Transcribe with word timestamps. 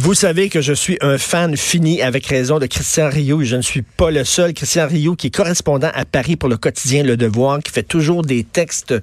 Vous 0.00 0.14
savez 0.14 0.48
que 0.48 0.60
je 0.60 0.72
suis 0.72 0.96
un 1.00 1.18
fan 1.18 1.56
fini 1.56 2.02
avec 2.02 2.24
raison 2.26 2.60
de 2.60 2.66
Christian 2.66 3.10
Rio 3.10 3.42
et 3.42 3.44
je 3.44 3.56
ne 3.56 3.62
suis 3.62 3.82
pas 3.82 4.12
le 4.12 4.22
seul. 4.22 4.54
Christian 4.54 4.86
Rio 4.86 5.16
qui 5.16 5.26
est 5.26 5.34
correspondant 5.34 5.90
à 5.92 6.04
Paris 6.04 6.36
pour 6.36 6.48
le 6.48 6.56
quotidien 6.56 7.02
Le 7.02 7.16
Devoir, 7.16 7.58
qui 7.58 7.72
fait 7.72 7.82
toujours 7.82 8.22
des 8.22 8.44
textes 8.44 8.94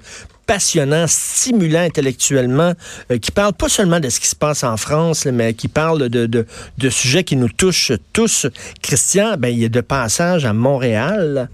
passionnant, 0.46 1.06
stimulant 1.08 1.80
intellectuellement, 1.80 2.72
euh, 3.10 3.18
qui 3.18 3.30
parle 3.30 3.52
pas 3.52 3.68
seulement 3.68 4.00
de 4.00 4.08
ce 4.08 4.20
qui 4.20 4.28
se 4.28 4.36
passe 4.36 4.64
en 4.64 4.76
France, 4.76 5.26
mais 5.26 5.54
qui 5.54 5.68
parle 5.68 6.08
de, 6.08 6.26
de, 6.26 6.46
de, 6.78 6.90
sujets 6.90 7.24
qui 7.24 7.36
nous 7.36 7.48
touchent 7.48 7.92
tous. 8.12 8.46
Christian, 8.82 9.36
ben, 9.38 9.48
il 9.48 9.64
est 9.64 9.68
de 9.68 9.80
passage 9.80 10.44
à 10.44 10.52
Montréal 10.52 11.48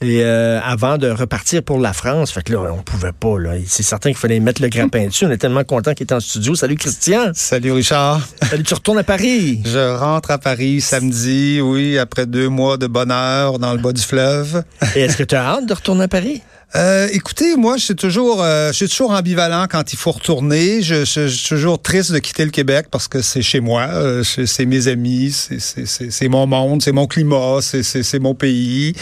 et 0.00 0.22
euh, 0.22 0.60
avant 0.62 0.98
de 0.98 1.10
repartir 1.10 1.62
pour 1.62 1.78
la 1.78 1.92
France. 1.92 2.32
Fait 2.32 2.42
que 2.42 2.52
là, 2.52 2.60
on 2.72 2.82
pouvait 2.82 3.12
pas. 3.12 3.38
Là. 3.38 3.52
C'est 3.66 3.82
certain 3.82 4.10
qu'il 4.10 4.18
fallait 4.18 4.40
mettre 4.40 4.62
le 4.62 4.68
grappin 4.68 5.06
dessus. 5.06 5.26
On 5.26 5.30
est 5.30 5.38
tellement 5.38 5.64
content 5.64 5.94
qu'il 5.94 6.06
est 6.06 6.12
en 6.12 6.20
studio. 6.20 6.54
Salut 6.54 6.76
Christian. 6.76 7.32
Salut 7.34 7.72
Richard. 7.72 8.26
Salut, 8.48 8.62
tu 8.62 8.74
retournes 8.74 8.98
à 8.98 9.04
Paris. 9.04 9.60
Je 9.64 9.96
rentre 9.96 10.30
à 10.30 10.38
Paris 10.38 10.80
samedi, 10.80 11.60
oui, 11.60 11.98
après 11.98 12.26
deux 12.26 12.48
mois 12.48 12.76
de 12.76 12.86
bonheur 12.86 13.58
dans 13.58 13.72
le 13.72 13.78
bas 13.78 13.92
du 13.92 14.02
fleuve. 14.02 14.62
Et 14.96 15.00
est-ce 15.00 15.16
que 15.16 15.24
tu 15.24 15.34
as 15.34 15.44
hâte 15.44 15.66
de 15.66 15.74
retourner 15.74 16.04
à 16.04 16.08
Paris? 16.08 16.42
Euh, 16.76 17.08
écoutez, 17.12 17.56
moi, 17.56 17.78
je 17.78 17.84
suis 17.84 17.96
toujours, 17.96 18.42
euh, 18.42 18.68
je 18.68 18.72
suis 18.74 18.88
toujours 18.88 19.12
ambivalent 19.12 19.66
quand 19.70 19.94
il 19.94 19.96
faut 19.96 20.10
retourner. 20.10 20.82
Je, 20.82 21.06
je, 21.06 21.26
je, 21.26 21.34
suis 21.34 21.48
toujours 21.48 21.80
triste 21.80 22.12
de 22.12 22.18
quitter 22.18 22.44
le 22.44 22.50
Québec 22.50 22.88
parce 22.90 23.08
que 23.08 23.22
c'est 23.22 23.40
chez 23.40 23.60
moi, 23.60 23.88
euh, 23.90 24.22
c'est 24.22 24.66
mes 24.66 24.86
amis, 24.86 25.32
c'est 25.32 26.28
mon 26.28 26.46
monde, 26.46 26.82
c'est 26.82 26.92
mon 26.92 27.06
climat, 27.06 27.60
c'est 27.62 28.18
mon 28.18 28.34
pays. 28.34 28.92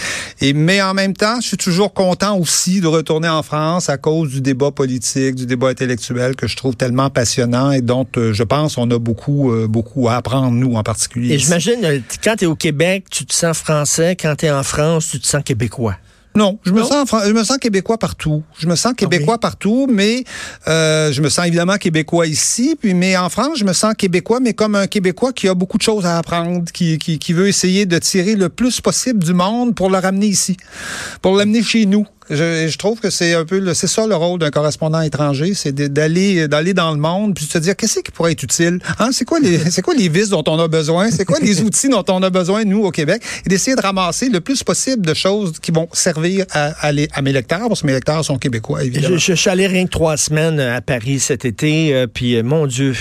Et 0.40 0.52
mais 0.52 0.80
en 0.80 0.94
même 0.94 1.14
temps, 1.14 1.40
je 1.40 1.48
suis 1.48 1.56
toujours 1.56 1.92
content 1.92 2.38
aussi 2.38 2.80
de 2.80 2.86
retourner 2.86 3.28
en 3.28 3.42
France 3.42 3.88
à 3.88 3.96
cause 3.96 4.30
du 4.30 4.40
débat 4.40 4.70
politique, 4.70 5.34
du 5.34 5.46
débat 5.46 5.68
intellectuel 5.68 6.36
que 6.36 6.46
je 6.46 6.54
trouve 6.54 6.76
tellement 6.76 7.10
passionnant 7.10 7.72
et 7.72 7.80
dont 7.80 8.06
euh, 8.16 8.32
je 8.32 8.44
pense 8.44 8.78
on 8.78 8.88
a 8.92 8.98
beaucoup, 8.98 9.50
euh, 9.50 9.66
beaucoup 9.66 10.08
à 10.08 10.14
apprendre 10.14 10.52
nous 10.52 10.74
en 10.74 10.84
particulier. 10.84 11.34
Et 11.34 11.38
j'imagine 11.38 12.02
quand 12.22 12.36
tu 12.36 12.44
es 12.44 12.46
au 12.46 12.54
Québec, 12.54 13.06
tu 13.10 13.26
te 13.26 13.34
sens 13.34 13.58
français. 13.58 14.14
Quand 14.14 14.36
tu 14.36 14.46
es 14.46 14.52
en 14.52 14.62
France, 14.62 15.08
tu 15.10 15.18
te 15.18 15.26
sens 15.26 15.42
québécois. 15.42 15.96
Non, 16.36 16.58
je 16.64 16.70
me 16.70 16.82
sens 16.82 17.08
je 17.26 17.32
me 17.32 17.44
sens 17.44 17.56
québécois 17.56 17.96
partout. 17.98 18.42
Je 18.58 18.66
me 18.66 18.76
sens 18.76 18.92
québécois 18.94 19.38
partout, 19.38 19.88
mais 19.90 20.24
euh, 20.68 21.10
je 21.10 21.22
me 21.22 21.30
sens 21.30 21.46
évidemment 21.46 21.76
québécois 21.76 22.26
ici. 22.26 22.76
Puis, 22.78 22.92
mais 22.92 23.16
en 23.16 23.30
France, 23.30 23.58
je 23.58 23.64
me 23.64 23.72
sens 23.72 23.94
québécois, 23.94 24.40
mais 24.40 24.52
comme 24.52 24.74
un 24.74 24.86
québécois 24.86 25.32
qui 25.32 25.48
a 25.48 25.54
beaucoup 25.54 25.78
de 25.78 25.82
choses 25.82 26.04
à 26.04 26.18
apprendre, 26.18 26.70
qui, 26.72 26.98
qui, 26.98 27.18
qui 27.18 27.32
veut 27.32 27.48
essayer 27.48 27.86
de 27.86 27.98
tirer 27.98 28.34
le 28.34 28.50
plus 28.50 28.82
possible 28.82 29.24
du 29.24 29.32
monde 29.32 29.74
pour 29.74 29.88
le 29.88 29.98
ramener 29.98 30.26
ici, 30.26 30.58
pour 31.22 31.36
l'amener 31.36 31.62
chez 31.62 31.86
nous. 31.86 32.06
Je, 32.30 32.68
je, 32.68 32.78
trouve 32.78 33.00
que 33.00 33.10
c'est 33.10 33.34
un 33.34 33.44
peu 33.44 33.74
c'est 33.74 33.86
ça 33.86 34.06
le 34.06 34.14
rôle 34.14 34.38
d'un 34.40 34.50
correspondant 34.50 35.00
étranger, 35.00 35.54
c'est 35.54 35.72
d'aller 35.72 36.48
d'aller 36.48 36.74
dans 36.74 36.90
le 36.90 36.98
monde 36.98 37.34
puis 37.34 37.46
de 37.46 37.50
se 37.50 37.58
dire 37.58 37.76
qu'est-ce 37.76 38.00
qui 38.00 38.10
pourrait 38.10 38.32
être 38.32 38.42
utile? 38.42 38.80
Hein, 38.98 39.10
c'est 39.12 39.24
quoi 39.24 39.38
les 39.38 39.58
c'est 39.70 39.82
quoi 39.82 39.94
les 39.94 40.08
vis 40.08 40.30
dont 40.30 40.42
on 40.46 40.58
a 40.58 40.68
besoin, 40.68 41.10
c'est 41.10 41.24
quoi 41.24 41.38
les 41.40 41.62
outils 41.62 41.88
dont 41.88 42.04
on 42.08 42.22
a 42.22 42.30
besoin 42.30 42.64
nous 42.64 42.84
au 42.84 42.90
Québec? 42.90 43.22
Et 43.44 43.48
d'essayer 43.48 43.76
de 43.76 43.80
ramasser 43.80 44.28
le 44.28 44.40
plus 44.40 44.62
possible 44.62 45.06
de 45.06 45.14
choses 45.14 45.52
qui 45.60 45.70
vont 45.70 45.88
servir 45.92 46.46
à, 46.50 46.72
à, 46.80 46.92
les, 46.92 47.08
à 47.12 47.22
mes 47.22 47.32
lecteurs 47.32 47.68
parce 47.68 47.82
que 47.82 47.86
mes 47.86 47.92
lecteurs 47.92 48.24
sont 48.24 48.38
québécois 48.38 48.82
évidemment. 48.82 49.16
Je, 49.16 49.32
je, 49.32 49.34
suis 49.34 49.50
allé 49.50 49.66
rien 49.66 49.84
que 49.84 49.90
trois 49.90 50.16
semaines 50.16 50.58
à 50.58 50.80
Paris 50.80 51.20
cet 51.20 51.44
été 51.44 51.94
euh, 51.94 52.06
puis 52.06 52.36
euh, 52.36 52.42
mon 52.42 52.66
Dieu 52.66 52.94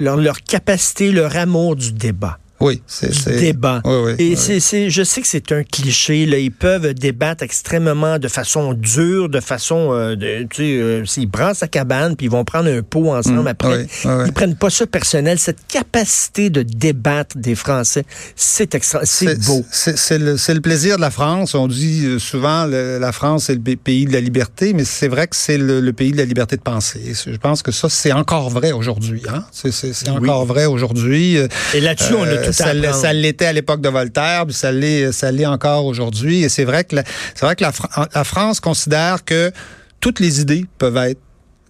leur, 0.00 0.16
leur 0.16 0.40
capacité, 0.42 1.12
leur 1.12 1.36
amour 1.36 1.76
du 1.76 1.92
débat. 1.92 2.38
Oui, 2.60 2.82
c'est 2.86 3.38
débat. 3.38 3.80
Oui, 3.84 3.94
oui, 4.04 4.12
et 4.18 4.36
oui. 4.36 4.60
c'est, 4.60 4.90
je 4.90 5.02
sais 5.02 5.22
que 5.22 5.26
c'est 5.26 5.50
un 5.52 5.62
cliché. 5.62 6.26
Là, 6.26 6.38
ils 6.38 6.52
peuvent 6.52 6.92
débattre 6.92 7.42
extrêmement 7.42 8.18
de 8.18 8.28
façon 8.28 8.74
dure, 8.74 9.28
de 9.28 9.40
façon, 9.40 9.92
euh, 9.92 10.14
de, 10.14 10.46
tu 10.50 10.56
sais, 10.56 10.62
euh, 10.62 11.04
s'ils 11.06 11.26
brassent 11.26 11.58
sa 11.58 11.68
cabane 11.68 12.16
puis 12.16 12.26
ils 12.26 12.30
vont 12.30 12.44
prendre 12.44 12.68
un 12.68 12.82
pot 12.82 13.12
ensemble 13.12 13.40
Mmh, 13.40 13.46
après, 13.46 13.86
ils 14.26 14.32
prennent 14.32 14.56
pas 14.56 14.70
ça 14.70 14.86
personnel. 14.86 15.38
Cette 15.38 15.66
capacité 15.66 16.50
de 16.50 16.62
débattre 16.62 17.36
des 17.38 17.54
Français, 17.54 18.04
c'est 18.36 18.74
extra, 18.74 19.00
c'est 19.04 19.44
beau. 19.46 19.64
C'est 19.70 20.18
le, 20.18 20.36
le, 20.36 20.60
plaisir 20.60 20.96
de 20.96 21.00
la 21.00 21.10
France. 21.10 21.54
On 21.54 21.68
dit 21.68 22.04
euh, 22.06 22.18
souvent 22.18 22.66
le, 22.66 22.98
la 22.98 23.12
France 23.12 23.44
c'est 23.44 23.54
le 23.54 23.76
pays 23.76 24.04
de 24.04 24.12
la 24.12 24.20
liberté, 24.20 24.72
mais 24.72 24.84
c'est 24.84 25.08
vrai 25.08 25.26
que 25.26 25.36
c'est 25.36 25.58
le, 25.58 25.80
le, 25.80 25.92
pays 25.92 26.12
de 26.12 26.16
la 26.16 26.24
liberté 26.24 26.56
de 26.56 26.62
penser. 26.62 27.00
Je 27.26 27.36
pense 27.36 27.62
que 27.62 27.72
ça 27.72 27.88
c'est 27.88 28.12
encore 28.12 28.50
vrai 28.50 28.72
aujourd'hui. 28.72 29.22
Hein? 29.28 29.44
C'est 29.52 30.08
encore 30.08 30.46
vrai 30.46 30.66
aujourd'hui. 30.66 31.38
Et 31.74 31.80
là-dessus, 31.80 32.14
on 32.14 32.24
a 32.24 32.36
tout 32.36 32.49
ça, 32.52 32.92
ça 32.92 33.12
l'était 33.12 33.46
à 33.46 33.52
l'époque 33.52 33.80
de 33.80 33.88
Voltaire, 33.88 34.46
puis 34.46 34.54
ça 34.54 34.72
l'est, 34.72 35.46
encore 35.46 35.86
aujourd'hui. 35.86 36.42
Et 36.42 36.48
c'est 36.48 36.64
vrai 36.64 36.84
que 36.84 36.96
la, 36.96 37.04
vrai 37.40 37.56
que 37.56 37.62
la, 37.64 37.72
la 38.14 38.24
France 38.24 38.60
considère 38.60 39.24
que 39.24 39.52
toutes 40.00 40.20
les 40.20 40.40
idées 40.40 40.66
peuvent 40.78 40.96
être 40.96 41.20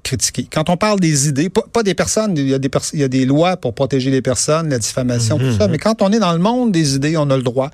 critiquées. 0.02 0.48
Quand 0.50 0.68
on 0.70 0.76
parle 0.76 1.00
des 1.00 1.28
idées, 1.28 1.50
pas, 1.50 1.64
pas 1.72 1.82
des 1.82 1.94
personnes, 1.94 2.36
il 2.36 2.48
y, 2.48 2.54
a 2.54 2.58
des 2.58 2.70
il 2.92 3.00
y 3.00 3.04
a 3.04 3.08
des 3.08 3.26
lois 3.26 3.56
pour 3.56 3.74
protéger 3.74 4.10
les 4.10 4.22
personnes, 4.22 4.70
la 4.70 4.78
diffamation, 4.78 5.38
tout 5.38 5.56
ça, 5.56 5.68
mais 5.68 5.78
quand 5.78 6.02
on 6.02 6.10
est 6.12 6.18
dans 6.18 6.32
le 6.32 6.38
monde 6.38 6.72
des 6.72 6.94
idées, 6.94 7.16
on 7.16 7.30
a 7.30 7.36
le 7.36 7.42
droit 7.42 7.70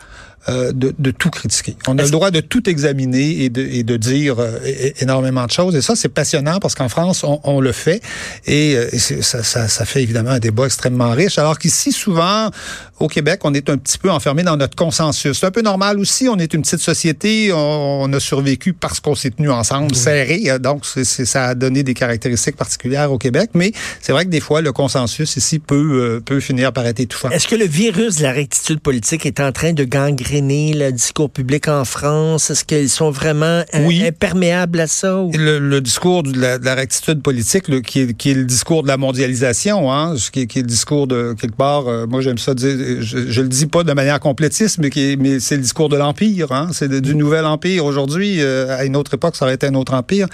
euh, 0.48 0.70
de, 0.70 0.94
de, 0.96 1.10
tout 1.10 1.30
critiquer. 1.30 1.76
On 1.88 1.98
a 1.98 2.04
le 2.04 2.10
droit 2.10 2.30
de 2.30 2.38
tout 2.38 2.70
examiner 2.70 3.42
et 3.42 3.48
de, 3.48 3.62
et 3.62 3.82
de 3.82 3.96
dire 3.96 4.36
euh, 4.38 4.60
énormément 5.00 5.44
de 5.44 5.50
choses. 5.50 5.74
Et 5.74 5.82
ça, 5.82 5.96
c'est 5.96 6.08
passionnant 6.08 6.60
parce 6.60 6.76
qu'en 6.76 6.88
France, 6.88 7.24
on, 7.24 7.40
on, 7.42 7.60
le 7.60 7.72
fait. 7.72 8.00
Et, 8.46 8.76
euh, 8.76 8.88
et 8.92 8.98
ça, 8.98 9.42
ça, 9.42 9.66
ça, 9.66 9.84
fait 9.84 10.04
évidemment 10.04 10.30
un 10.30 10.38
débat 10.38 10.66
extrêmement 10.66 11.10
riche. 11.10 11.36
Alors 11.38 11.58
qu'ici, 11.58 11.90
souvent, 11.90 12.50
au 12.98 13.08
Québec, 13.08 13.40
on 13.44 13.52
est 13.52 13.68
un 13.68 13.76
petit 13.76 13.98
peu 13.98 14.10
enfermé 14.10 14.42
dans 14.42 14.56
notre 14.56 14.76
consensus. 14.76 15.38
C'est 15.38 15.46
un 15.46 15.50
peu 15.50 15.62
normal 15.62 15.98
aussi. 15.98 16.28
On 16.28 16.38
est 16.38 16.54
une 16.54 16.62
petite 16.62 16.80
société. 16.80 17.52
On, 17.52 18.12
a 18.12 18.20
survécu 18.20 18.72
parce 18.72 19.00
qu'on 19.00 19.14
s'est 19.14 19.30
tenu 19.30 19.50
ensemble, 19.50 19.94
serré. 19.94 20.58
Donc, 20.60 20.86
c 20.86 21.00
est, 21.00 21.04
c 21.04 21.22
est, 21.22 21.26
ça 21.26 21.46
a 21.46 21.54
donné 21.54 21.82
des 21.82 21.94
caractéristiques 21.94 22.56
particulières 22.56 23.12
au 23.12 23.18
Québec. 23.18 23.50
Mais 23.54 23.72
c'est 24.00 24.12
vrai 24.12 24.24
que 24.24 24.30
des 24.30 24.40
fois, 24.40 24.62
le 24.62 24.72
consensus 24.72 25.36
ici 25.36 25.58
peut, 25.58 25.74
euh, 25.74 26.20
peut 26.20 26.40
finir 26.40 26.72
par 26.72 26.86
être 26.86 27.00
étouffant. 27.00 27.30
Est-ce 27.30 27.48
que 27.48 27.56
le 27.56 27.66
virus 27.66 28.16
de 28.16 28.22
la 28.22 28.32
rectitude 28.32 28.80
politique 28.80 29.26
est 29.26 29.40
en 29.40 29.52
train 29.52 29.72
de 29.72 29.84
gangréner 29.84 30.72
le 30.72 30.92
discours 30.92 31.30
public 31.30 31.68
en 31.68 31.84
France? 31.84 32.50
Est-ce 32.50 32.64
qu'ils 32.64 32.88
sont 32.88 33.10
vraiment 33.10 33.62
oui. 33.80 34.04
imperméables 34.06 34.80
à 34.80 34.86
ça? 34.86 35.20
Ou? 35.20 35.32
Le, 35.32 35.58
le, 35.58 35.80
discours 35.80 36.22
de 36.22 36.38
la, 36.38 36.58
de 36.58 36.64
la 36.64 36.74
rectitude 36.74 37.20
politique, 37.22 37.68
le, 37.68 37.80
qui, 37.80 38.00
est, 38.00 38.14
qui, 38.14 38.30
est, 38.30 38.34
le 38.34 38.44
discours 38.44 38.82
de 38.82 38.88
la 38.88 38.96
mondialisation, 38.96 39.92
hein, 39.92 40.14
qui, 40.32 40.42
est, 40.42 40.46
qui, 40.46 40.60
est, 40.60 40.62
le 40.62 40.68
discours 40.68 41.06
de 41.06 41.34
quelque 41.38 41.56
part, 41.56 41.88
euh, 41.88 42.06
moi 42.06 42.20
j'aime 42.20 42.38
ça 42.38 42.54
dire, 42.54 42.85
je, 43.00 43.30
je, 43.30 43.40
le 43.40 43.48
dis 43.48 43.66
pas 43.66 43.84
de 43.84 43.92
manière 43.92 44.20
complétiste, 44.20 44.78
mais, 44.78 44.90
qui 44.90 45.16
mais 45.18 45.40
c'est 45.40 45.56
le 45.56 45.62
discours 45.62 45.88
de 45.88 45.96
l'empire, 45.96 46.52
hein, 46.52 46.68
c'est 46.72 46.90
du 47.00 47.14
nouvel 47.14 47.44
empire 47.44 47.84
aujourd'hui. 47.84 48.40
Euh, 48.40 48.76
à 48.76 48.84
une 48.84 48.96
autre 48.96 49.14
époque, 49.14 49.36
ça 49.36 49.44
aurait 49.44 49.54
été 49.54 49.66
un 49.66 49.74
autre 49.74 49.94
empire. 49.94 50.28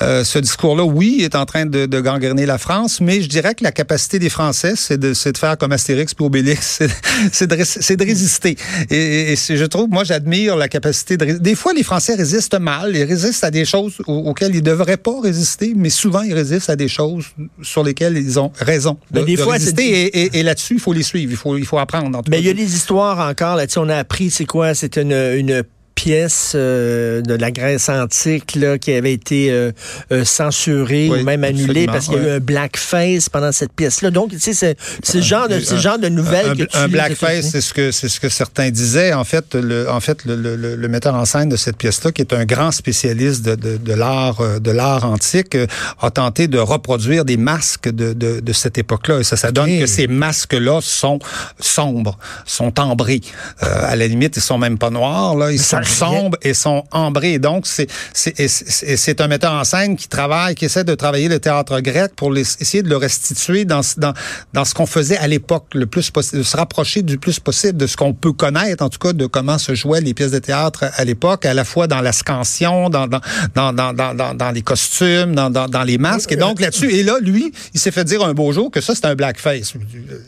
Euh, 0.00 0.24
ce 0.24 0.38
discours-là, 0.38 0.84
oui, 0.84 1.20
est 1.22 1.34
en 1.34 1.44
train 1.46 1.66
de, 1.66 1.86
de, 1.86 2.00
gangréner 2.00 2.46
la 2.46 2.58
France, 2.58 3.00
mais 3.00 3.20
je 3.20 3.28
dirais 3.28 3.54
que 3.54 3.64
la 3.64 3.72
capacité 3.72 4.18
des 4.18 4.28
Français, 4.28 4.74
c'est 4.76 4.98
de, 4.98 5.10
de 5.12 5.38
faire 5.38 5.56
comme 5.58 5.72
Astérix 5.72 6.14
puis 6.14 6.24
Obélix, 6.24 6.80
c'est 7.32 7.46
de, 7.46 7.56
de, 7.56 8.04
résister. 8.04 8.56
Et, 8.90 9.32
et 9.32 9.36
je 9.36 9.64
trouve, 9.64 9.88
moi, 9.88 10.04
j'admire 10.04 10.56
la 10.56 10.68
capacité 10.68 11.16
de. 11.16 11.38
Des 11.38 11.54
fois, 11.54 11.72
les 11.72 11.82
Français 11.82 12.14
résistent 12.14 12.58
mal, 12.58 12.96
ils 12.96 13.04
résistent 13.04 13.44
à 13.44 13.50
des 13.50 13.64
choses 13.64 13.94
auxquelles 14.06 14.54
ils 14.54 14.62
ne 14.62 14.70
devraient 14.70 14.96
pas 14.96 15.20
résister, 15.20 15.72
mais 15.76 15.90
souvent, 15.90 16.22
ils 16.22 16.34
résistent 16.34 16.70
à 16.70 16.76
des 16.76 16.88
choses 16.88 17.26
sur 17.62 17.84
lesquelles 17.84 18.16
ils 18.16 18.38
ont 18.38 18.52
raison 18.58 18.98
de, 19.10 19.20
mais 19.20 19.26
des 19.26 19.36
de 19.36 19.42
fois, 19.42 19.54
résister. 19.54 19.82
Et, 19.84 20.22
et, 20.22 20.38
et 20.40 20.42
là-dessus, 20.42 20.74
il 20.74 20.80
faut 20.80 20.92
les 20.92 21.02
suivre, 21.02 21.30
il 21.30 21.36
faut, 21.36 21.56
il 21.56 21.66
faut 21.66 21.78
apprendre. 21.78 21.91
En 21.92 22.10
tout 22.10 22.30
mais 22.30 22.38
il 22.40 22.46
y 22.46 22.50
a 22.50 22.54
des 22.54 22.74
histoires 22.74 23.28
encore 23.28 23.56
là-dessus. 23.56 23.78
On 23.78 23.88
a 23.88 23.96
appris, 23.96 24.30
c'est 24.30 24.46
quoi? 24.46 24.74
C'est 24.74 24.96
une, 24.96 25.12
une 25.12 25.62
pièce 25.94 26.52
euh, 26.54 27.20
de 27.22 27.34
la 27.34 27.50
Grèce 27.50 27.88
antique 27.88 28.54
là, 28.54 28.78
qui 28.78 28.92
avait 28.92 29.12
été 29.12 29.50
euh, 29.50 29.72
euh, 30.10 30.24
oui, 30.66 31.10
ou 31.10 31.24
même 31.24 31.44
annulée 31.44 31.86
parce 31.86 32.06
qu'il 32.06 32.14
y 32.14 32.20
a 32.20 32.28
eu 32.28 32.30
un 32.36 32.40
blackface 32.40 33.28
pendant 33.28 33.52
cette 33.52 33.72
pièce-là. 33.72 34.10
Donc, 34.10 34.30
tu 34.30 34.38
sais, 34.38 34.52
c'est 34.52 34.76
ce 35.04 35.20
genre 35.20 35.48
de 35.48 35.60
ce 35.60 35.76
genre 35.76 35.98
de 35.98 36.08
nouvelles 36.08 36.50
un, 36.50 36.56
que 36.56 36.62
tu 36.64 36.76
un 36.76 36.88
blackface, 36.88 37.50
c'est 37.50 37.60
ce 37.60 37.72
que 37.74 37.90
c'est 37.90 38.08
ce 38.08 38.20
que 38.20 38.28
certains 38.28 38.70
disaient. 38.70 39.12
En 39.12 39.24
fait, 39.24 39.54
le 39.54 39.88
en 39.90 40.00
fait 40.00 40.24
le, 40.24 40.36
le, 40.36 40.56
le 40.56 40.88
metteur 40.88 41.14
en 41.14 41.24
scène 41.24 41.48
de 41.48 41.56
cette 41.56 41.76
pièce-là, 41.76 42.12
qui 42.12 42.22
est 42.22 42.32
un 42.32 42.44
grand 42.44 42.70
spécialiste 42.70 43.42
de, 43.42 43.54
de, 43.54 43.76
de 43.76 43.92
l'art 43.92 44.60
de 44.60 44.70
l'art 44.70 45.04
antique, 45.04 45.56
a 46.00 46.10
tenté 46.10 46.48
de 46.48 46.58
reproduire 46.58 47.24
des 47.24 47.36
masques 47.36 47.88
de, 47.88 48.12
de, 48.12 48.40
de 48.40 48.52
cette 48.52 48.78
époque-là. 48.78 49.20
Et 49.20 49.24
ça, 49.24 49.36
ça 49.36 49.52
donne 49.52 49.78
que 49.78 49.86
ces 49.86 50.06
masques-là 50.06 50.80
sont 50.82 51.18
sombres, 51.58 52.18
sont 52.46 52.78
ambrés. 52.80 53.20
à 53.60 53.96
la 53.96 54.06
limite, 54.06 54.36
ils 54.36 54.42
sont 54.42 54.58
même 54.58 54.78
pas 54.78 54.90
noirs. 54.90 55.36
Là, 55.36 55.52
ils 55.52 55.60
sont 55.84 56.12
sombres 56.12 56.38
et 56.42 56.54
sont 56.54 56.84
ambrés. 56.90 57.38
Donc, 57.38 57.66
c'est 57.66 57.88
c'est 58.14 59.20
un 59.20 59.28
metteur 59.28 59.52
en 59.52 59.64
scène 59.64 59.96
qui 59.96 60.08
travaille, 60.08 60.54
qui 60.54 60.64
essaie 60.64 60.84
de 60.84 60.94
travailler 60.94 61.28
le 61.28 61.38
théâtre 61.38 61.80
grec 61.80 62.12
pour 62.16 62.32
les, 62.32 62.42
essayer 62.60 62.82
de 62.82 62.88
le 62.88 62.96
restituer 62.96 63.64
dans, 63.64 63.80
dans, 63.96 64.12
dans 64.52 64.64
ce 64.64 64.74
qu'on 64.74 64.86
faisait 64.86 65.16
à 65.16 65.26
l'époque, 65.26 65.66
le 65.74 65.86
plus 65.86 66.10
possible, 66.10 66.38
de 66.38 66.42
se 66.42 66.56
rapprocher 66.56 67.02
du 67.02 67.18
plus 67.18 67.40
possible 67.40 67.78
de 67.78 67.86
ce 67.86 67.96
qu'on 67.96 68.14
peut 68.14 68.32
connaître, 68.32 68.82
en 68.84 68.88
tout 68.88 68.98
cas, 68.98 69.12
de 69.12 69.26
comment 69.26 69.58
se 69.58 69.74
jouaient 69.74 70.00
les 70.00 70.14
pièces 70.14 70.30
de 70.30 70.38
théâtre 70.38 70.84
à 70.94 71.04
l'époque, 71.04 71.46
à 71.46 71.54
la 71.54 71.64
fois 71.64 71.86
dans 71.86 72.00
la 72.00 72.12
scansion, 72.12 72.90
dans, 72.90 73.06
dans, 73.06 73.20
dans, 73.54 73.72
dans, 73.72 73.92
dans, 73.92 74.34
dans 74.34 74.50
les 74.50 74.62
costumes, 74.62 75.34
dans, 75.34 75.50
dans, 75.50 75.68
dans 75.68 75.82
les 75.82 75.98
masques. 75.98 76.32
Et 76.32 76.36
donc, 76.36 76.60
là-dessus, 76.60 76.92
et 76.92 77.02
là, 77.02 77.16
lui, 77.20 77.52
il 77.74 77.80
s'est 77.80 77.90
fait 77.90 78.04
dire 78.04 78.22
un 78.24 78.34
beau 78.34 78.52
jour 78.52 78.70
que 78.70 78.80
ça, 78.80 78.94
c'est 78.94 79.06
un 79.06 79.14
blackface. 79.14 79.74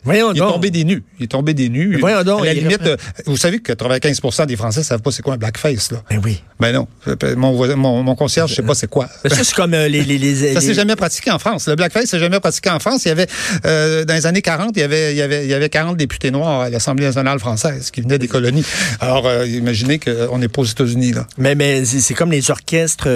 Voyons 0.04 0.32
il 0.32 0.36
est 0.36 0.40
donc. 0.40 0.52
tombé 0.54 0.70
des 0.70 0.84
nus. 0.84 1.02
Il 1.18 1.24
est 1.24 1.28
tombé 1.28 1.54
des 1.54 1.68
nus. 1.68 1.98
Voyons 2.00 2.22
donc. 2.22 2.42
À 2.42 2.46
la 2.46 2.54
limite, 2.54 2.82
vous 3.26 3.36
savez 3.36 3.60
que 3.60 3.72
95 3.72 4.46
des 4.46 4.56
Français 4.56 4.82
savent 4.82 5.02
pas 5.02 5.10
c'est 5.10 5.22
quoi 5.22 5.34
un 5.34 5.38
blackface. 5.38 5.43
Là. 5.92 6.02
Ben 6.10 6.20
oui. 6.24 6.42
Ben 6.60 6.72
non. 6.72 6.86
Mon, 7.36 7.76
mon, 7.76 8.02
mon 8.02 8.14
concierge, 8.14 8.50
je 8.50 8.54
sais 8.56 8.62
pas 8.62 8.74
c'est 8.74 8.86
quoi. 8.88 9.08
Ça, 9.26 9.42
c'est 9.42 9.54
comme 9.54 9.74
euh, 9.74 9.88
les, 9.88 10.02
les, 10.04 10.18
les, 10.18 10.54
Ça 10.54 10.60
s'est 10.60 10.72
jamais 10.74 10.94
pratiqué 10.96 11.30
en 11.30 11.38
France. 11.38 11.66
Le 11.66 11.74
blackface 11.74 12.06
s'est 12.06 12.18
jamais 12.20 12.38
pratiqué 12.40 12.70
en 12.70 12.78
France. 12.78 13.04
Il 13.04 13.08
y 13.08 13.10
avait, 13.10 13.26
euh, 13.66 14.04
dans 14.04 14.14
les 14.14 14.26
années 14.26 14.40
40, 14.40 14.70
il 14.76 14.80
y 14.80 14.82
avait, 14.82 15.12
il 15.12 15.16
y 15.18 15.22
avait, 15.22 15.44
il 15.44 15.50
y 15.50 15.54
avait 15.54 15.68
40 15.68 15.96
députés 15.96 16.30
noirs 16.30 16.60
à 16.62 16.70
l'Assemblée 16.70 17.06
nationale 17.06 17.38
française 17.40 17.90
qui 17.90 18.00
venaient 18.02 18.18
des 18.18 18.28
colonies. 18.28 18.64
Alors, 19.00 19.26
euh, 19.26 19.46
imaginez 19.46 19.98
qu'on 19.98 20.38
n'est 20.38 20.48
pas 20.48 20.62
aux 20.62 20.66
États-Unis, 20.66 21.12
là. 21.12 21.26
Mais, 21.38 21.54
mais 21.56 21.84
c'est 21.84 22.14
comme 22.14 22.30
les 22.30 22.50
orchestres 22.50 23.08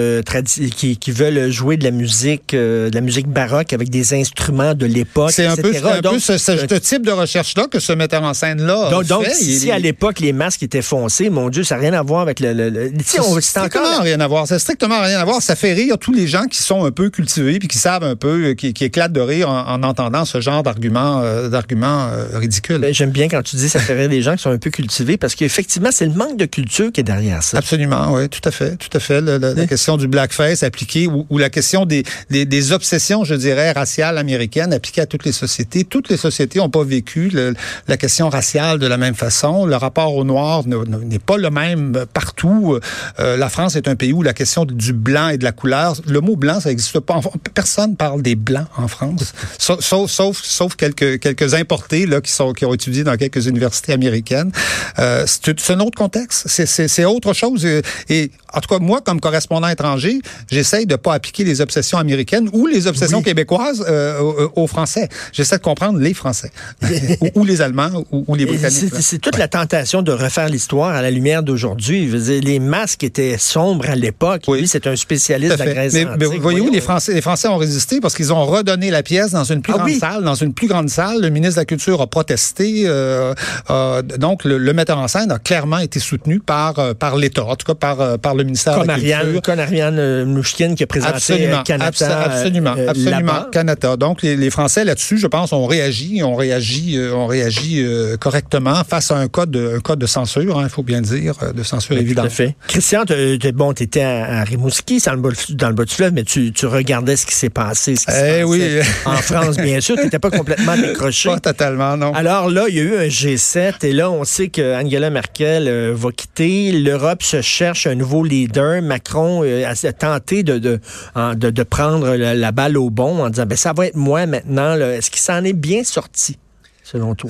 qui, 0.75 0.97
qui 0.97 1.11
veulent 1.11 1.49
jouer 1.49 1.77
de 1.77 1.85
la 1.85 1.91
musique, 1.91 2.53
de 2.53 2.91
la 2.93 3.01
musique 3.01 3.27
baroque 3.27 3.71
avec 3.73 3.89
des 3.89 4.13
instruments 4.13 4.73
de 4.73 4.85
l'époque. 4.85 5.31
C'est 5.31 5.45
un 5.45 5.55
peu, 5.55 5.73
un 5.83 6.01
peu 6.01 6.19
ce, 6.19 6.37
ce, 6.37 6.57
ce, 6.57 6.75
type 6.75 7.05
de 7.05 7.11
recherche-là 7.11 7.67
que 7.71 7.79
ce 7.79 7.93
metteur 7.93 8.23
en 8.23 8.33
scène-là. 8.33 8.89
Donc, 8.91 9.05
donc 9.05 9.23
fait. 9.23 9.33
si 9.33 9.65
Il- 9.67 9.71
à 9.71 9.79
l'époque 9.79 10.19
les 10.19 10.33
masques 10.33 10.63
étaient 10.63 10.81
foncés, 10.81 11.29
mon 11.29 11.49
Dieu, 11.49 11.63
ça 11.63 11.75
n'a 11.75 11.81
rien 11.81 11.93
à 11.93 12.01
voir 12.03 12.18
avec 12.21 12.39
le. 12.39 12.53
le, 12.53 12.69
le- 12.69 12.91
on- 13.19 13.39
C'est 13.41 13.59
encore. 13.59 14.01
rien 14.01 14.19
à 14.19 14.27
voir. 14.27 14.47
C'est 14.47 14.59
strictement 14.59 15.01
rien 15.01 15.19
à 15.19 15.25
voir. 15.25 15.41
Ça 15.41 15.55
fait 15.55 15.73
rire 15.73 15.97
tous 15.99 16.13
les 16.13 16.27
gens 16.27 16.45
qui 16.45 16.61
sont 16.61 16.85
un 16.85 16.91
peu 16.91 17.09
cultivés 17.09 17.59
puis 17.59 17.67
qui 17.67 17.77
savent 17.77 18.03
un 18.03 18.15
peu, 18.15 18.49
euh, 18.49 18.53
qui, 18.55 18.73
qui 18.73 18.83
éclatent 18.85 19.13
de 19.13 19.21
rire 19.21 19.49
en, 19.49 19.65
en 19.67 19.83
entendant 19.83 20.25
ce 20.25 20.41
genre 20.41 20.63
d'arguments, 20.63 21.21
euh, 21.23 21.49
d'arguments 21.49 22.09
euh, 22.11 22.25
ridicules. 22.37 22.77
Ben, 22.79 22.93
J'aime 22.93 23.11
bien 23.11 23.27
quand 23.27 23.41
tu 23.43 23.55
dis 23.55 23.69
ça 23.69 23.79
fait 23.79 23.93
rire 23.93 24.09
des 24.09 24.21
gens 24.21 24.35
qui 24.35 24.43
sont 24.43 24.51
un 24.51 24.57
peu 24.57 24.69
cultivés 24.69 25.17
parce 25.17 25.35
qu'effectivement, 25.35 25.89
c'est 25.91 26.05
le 26.05 26.13
manque 26.13 26.37
de 26.37 26.45
culture 26.45 26.91
qui 26.91 27.01
est 27.01 27.03
derrière 27.03 27.43
ça. 27.43 27.57
Absolument, 27.57 28.13
oui, 28.13 28.29
tout 28.29 28.41
à 28.47 28.51
fait, 28.51 28.75
tout 28.77 28.95
à 28.95 28.99
fait. 28.99 29.21
La 29.21 29.67
question 29.67 29.97
du 29.97 30.07
blackface 30.07 30.63
appliquée 30.63 31.07
ou, 31.07 31.25
ou 31.29 31.37
la 31.37 31.49
question 31.49 31.85
des, 31.85 32.03
des, 32.29 32.45
des 32.45 32.71
obsessions, 32.71 33.23
je 33.23 33.35
dirais, 33.35 33.71
raciales 33.71 34.17
américaines 34.17 34.73
appliquées 34.73 35.01
à 35.01 35.05
toutes 35.05 35.25
les 35.25 35.31
sociétés. 35.31 35.83
Toutes 35.83 36.09
les 36.09 36.17
sociétés 36.17 36.59
n'ont 36.59 36.69
pas 36.69 36.83
vécu 36.83 37.29
le- 37.29 37.53
la 37.87 37.97
question 37.97 38.29
raciale 38.29 38.79
de 38.79 38.87
la 38.87 38.97
même 38.97 39.15
façon. 39.15 39.65
Le 39.65 39.75
rapport 39.75 40.15
au 40.15 40.23
noir 40.23 40.65
ne- 40.67 40.77
ne- 40.77 40.97
n'est 41.03 41.19
pas 41.19 41.37
le 41.37 41.49
même 41.49 42.05
partout. 42.13 42.77
Euh, 43.19 43.37
la 43.37 43.49
France 43.49 43.75
est 43.75 43.87
un 43.87 43.95
pays 43.95 44.13
où 44.13 44.21
la 44.23 44.33
question 44.33 44.65
du 44.65 44.93
blanc 44.93 45.29
et 45.29 45.37
de 45.37 45.43
la 45.43 45.51
couleur, 45.51 45.95
le 46.07 46.21
mot 46.21 46.35
blanc, 46.35 46.59
ça 46.59 46.69
n'existe 46.69 46.99
pas. 46.99 47.19
Personne 47.53 47.95
parle 47.95 48.21
des 48.21 48.35
blancs 48.35 48.67
en 48.77 48.87
France, 48.87 49.33
sauf, 49.57 50.09
sauf, 50.09 50.41
sauf, 50.43 50.75
quelques, 50.75 51.19
quelques 51.19 51.53
importés 51.53 52.05
là, 52.05 52.21
qui, 52.21 52.31
sont, 52.31 52.53
qui 52.53 52.65
ont 52.65 52.73
étudié 52.73 53.03
dans 53.03 53.15
quelques 53.17 53.45
universités 53.45 53.93
américaines. 53.93 54.51
Euh, 54.99 55.25
c'est 55.27 55.71
un 55.71 55.79
autre 55.79 55.97
contexte. 55.97 56.47
C'est- 56.47 57.05
autre 57.05 57.33
chose. 57.33 57.65
Et, 57.65 57.81
et 58.09 58.31
en 58.53 58.59
tout 58.59 58.67
cas, 58.69 58.79
moi, 58.79 59.01
comme 59.01 59.19
correspondant 59.19 59.67
étranger, 59.67 60.19
j'essaye 60.51 60.85
de 60.85 60.95
pas 60.95 61.13
appliquer 61.13 61.43
les 61.43 61.61
obsessions 61.61 61.97
américaines 61.97 62.49
ou 62.53 62.67
les 62.67 62.87
obsessions 62.87 63.19
Oui. 63.19 63.23
québécoises 63.23 63.83
euh, 63.87 64.19
aux, 64.19 64.63
aux 64.63 64.67
Français. 64.67 65.09
J'essaie 65.33 65.57
de 65.57 65.63
comprendre 65.63 65.99
les 65.99 66.13
Français 66.13 66.51
ou, 67.21 67.29
ou 67.41 67.45
les 67.45 67.61
Allemands 67.61 68.03
ou, 68.11 68.25
ou 68.27 68.35
les 68.35 68.45
Britanniques. 68.45 68.91
C'est 68.93 69.01
c'est 69.01 69.17
toute 69.19 69.37
la 69.37 69.47
tentation 69.47 70.01
de 70.01 70.11
refaire 70.11 70.49
l'histoire 70.49 70.89
à 70.95 71.01
la 71.01 71.09
lumière 71.11 71.41
d'aujourd'hui. 71.43 71.98
Je 72.07 72.15
veux 72.17 72.33
dire, 72.33 72.41
Les 72.43 72.59
masques 72.59 73.03
étaient 73.03 73.37
sombres 73.37 73.85
à 73.89 73.95
l'époque. 73.95 74.43
Oui. 74.47 74.59
Lui, 74.61 74.67
c'est 74.67 74.87
un 74.87 74.95
spécialiste 74.95 75.53
de 75.53 75.63
la. 75.63 75.73
Grèce 75.73 75.93
Mais, 75.93 76.05
mais 76.17 76.25
antique. 76.27 76.41
voyez-vous, 76.41 76.71
les 76.71 76.81
Français, 76.81 77.13
les 77.13 77.21
Français 77.21 77.47
ont 77.47 77.57
résisté 77.57 77.99
parce 77.99 78.15
qu'ils 78.15 78.31
ont 78.33 78.45
redonné 78.45 78.91
la 78.91 79.03
pièce 79.03 79.31
dans 79.31 79.43
une 79.43 79.61
plus 79.61 79.73
Ah 79.73 79.77
grande 79.77 79.89
oui? 79.89 79.99
salle. 79.99 80.23
Dans 80.23 80.35
une 80.35 80.53
plus 80.53 80.67
grande 80.67 80.89
salle, 80.89 81.21
le 81.21 81.29
ministre 81.29 81.55
de 81.55 81.61
la 81.61 81.65
Culture 81.65 82.01
a 82.01 82.07
protesté. 82.07 82.83
euh, 82.85 83.33
euh, 83.69 84.01
donc, 84.01 84.43
le, 84.45 84.57
le 84.57 84.73
metteur 84.73 84.97
en 84.97 85.07
scène 85.07 85.31
a 85.31 85.39
clairement 85.39 85.79
été 85.79 85.99
soutenu 85.99 86.39
par 86.39 86.79
euh, 86.79 86.93
par 86.93 87.17
l'État, 87.17 87.43
en 87.45 87.55
tout 87.55 87.65
cas 87.65 87.75
par 87.75 88.17
par 88.19 88.35
le 88.35 88.43
ministère 88.43 88.73
Comme 88.73 88.83
de 88.83 88.87
la 88.87 88.93
Ariane, 88.93 89.21
Culture. 89.23 89.41
comme 89.41 89.59
Ariane 89.59 90.23
Mnouchkine 90.25 90.75
qui 90.75 90.83
a 90.83 90.87
présenté 90.87 91.13
Absolument, 91.15 91.63
Canada. 91.63 91.91
abso- 91.91 92.05
absolument, 92.25 92.75
absolument. 92.87 93.45
Canada. 93.51 93.95
Donc 93.97 94.21
les, 94.21 94.35
les 94.35 94.49
Français 94.49 94.83
là-dessus, 94.85 95.17
je 95.17 95.27
pense, 95.27 95.53
ont 95.53 95.65
réagi, 95.65 96.21
ont 96.23 96.35
réagi, 96.35 96.97
ont 97.13 97.27
réagi 97.27 97.85
correctement 98.19 98.83
face 98.87 99.11
à 99.11 99.17
un 99.17 99.27
code, 99.27 99.51
de, 99.51 99.75
un 99.77 99.79
code 99.79 99.99
de 99.99 100.05
censure, 100.05 100.59
hein, 100.59 100.63
il 100.65 100.69
faut 100.69 100.83
bien 100.83 101.01
le 101.01 101.05
dire, 101.07 101.35
de 101.55 101.63
censure 101.63 101.88
Tout 101.95 102.01
évidente. 102.01 102.25
à 102.25 102.29
fait. 102.29 102.55
Christian, 102.67 103.05
t'es- 103.05 103.51
bon, 103.51 103.73
tu 103.73 103.83
étais 103.83 104.01
à, 104.01 104.39
à 104.39 104.43
Rimouski, 104.43 104.99
dans 105.05 105.13
le, 105.13 105.21
bas, 105.21 105.29
dans 105.49 105.67
le 105.69 105.73
bas 105.75 105.85
du 105.85 105.93
fleuve, 105.93 106.13
mais 106.13 106.23
tu, 106.23 106.51
tu 106.51 106.65
regardais 106.65 107.15
ce 107.15 107.25
qui 107.25 107.33
s'est 107.35 107.49
passé. 107.49 107.95
ce 107.95 108.05
qui 108.05 108.11
Eh 108.39 108.43
oui. 108.43 108.61
En 109.05 109.15
France, 109.17 109.57
bien 109.57 109.79
sûr. 109.81 109.95
Tu 109.97 110.03
n'étais 110.03 110.19
pas 110.19 110.31
complètement 110.31 110.75
décroché. 110.77 111.29
Pas 111.29 111.39
totalement, 111.39 111.97
non. 111.97 112.13
Alors 112.13 112.49
là, 112.49 112.65
il 112.69 112.75
y 112.75 112.79
a 112.79 112.83
eu 112.83 112.95
un 112.97 113.07
G7 113.07 113.85
et 113.85 113.91
là, 113.93 114.09
on 114.11 114.23
sait 114.23 114.49
que 114.49 114.75
Angela 114.81 115.09
Merkel 115.09 115.67
euh, 115.67 115.93
va 115.95 116.11
quitter. 116.11 116.71
L'Europe 116.71 117.23
se 117.23 117.41
cherche 117.41 117.87
un 117.87 117.95
nouveau 117.95 118.23
leader. 118.23 118.81
Macron 118.81 119.41
euh, 119.43 119.65
a 119.69 119.93
tenté 119.93 120.43
de, 120.43 120.57
de, 120.59 120.79
en- 121.15 121.33
de, 121.35 121.49
de 121.49 121.63
prendre 121.63 122.15
la, 122.15 122.33
la 122.35 122.51
balle 122.51 122.77
au 122.77 122.89
bon 122.89 123.23
en 123.23 123.29
disant, 123.29 123.45
ben, 123.45 123.55
ça 123.57 123.73
va 123.73 123.87
être 123.87 123.95
moi 123.95 124.25
maintenant. 124.25 124.75
Est-ce 124.75 125.09
qu'il 125.11 125.21
s'en 125.21 125.43
est 125.43 125.53
bien 125.53 125.83
sorti, 125.83 126.37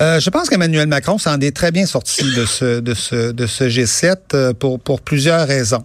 Euh, 0.00 0.20
je 0.20 0.30
pense 0.30 0.48
qu'Emmanuel 0.48 0.86
Macron 0.86 1.18
s'en 1.18 1.38
est 1.40 1.54
très 1.54 1.70
bien 1.70 1.86
sorti 1.86 2.22
de 2.34 2.44
ce 2.44 2.80
de 2.80 2.94
ce 2.94 3.32
de 3.32 3.46
ce 3.46 3.64
G7 3.64 4.16
euh, 4.34 4.52
pour 4.54 5.00
plusieurs 5.00 5.46
raisons. 5.46 5.84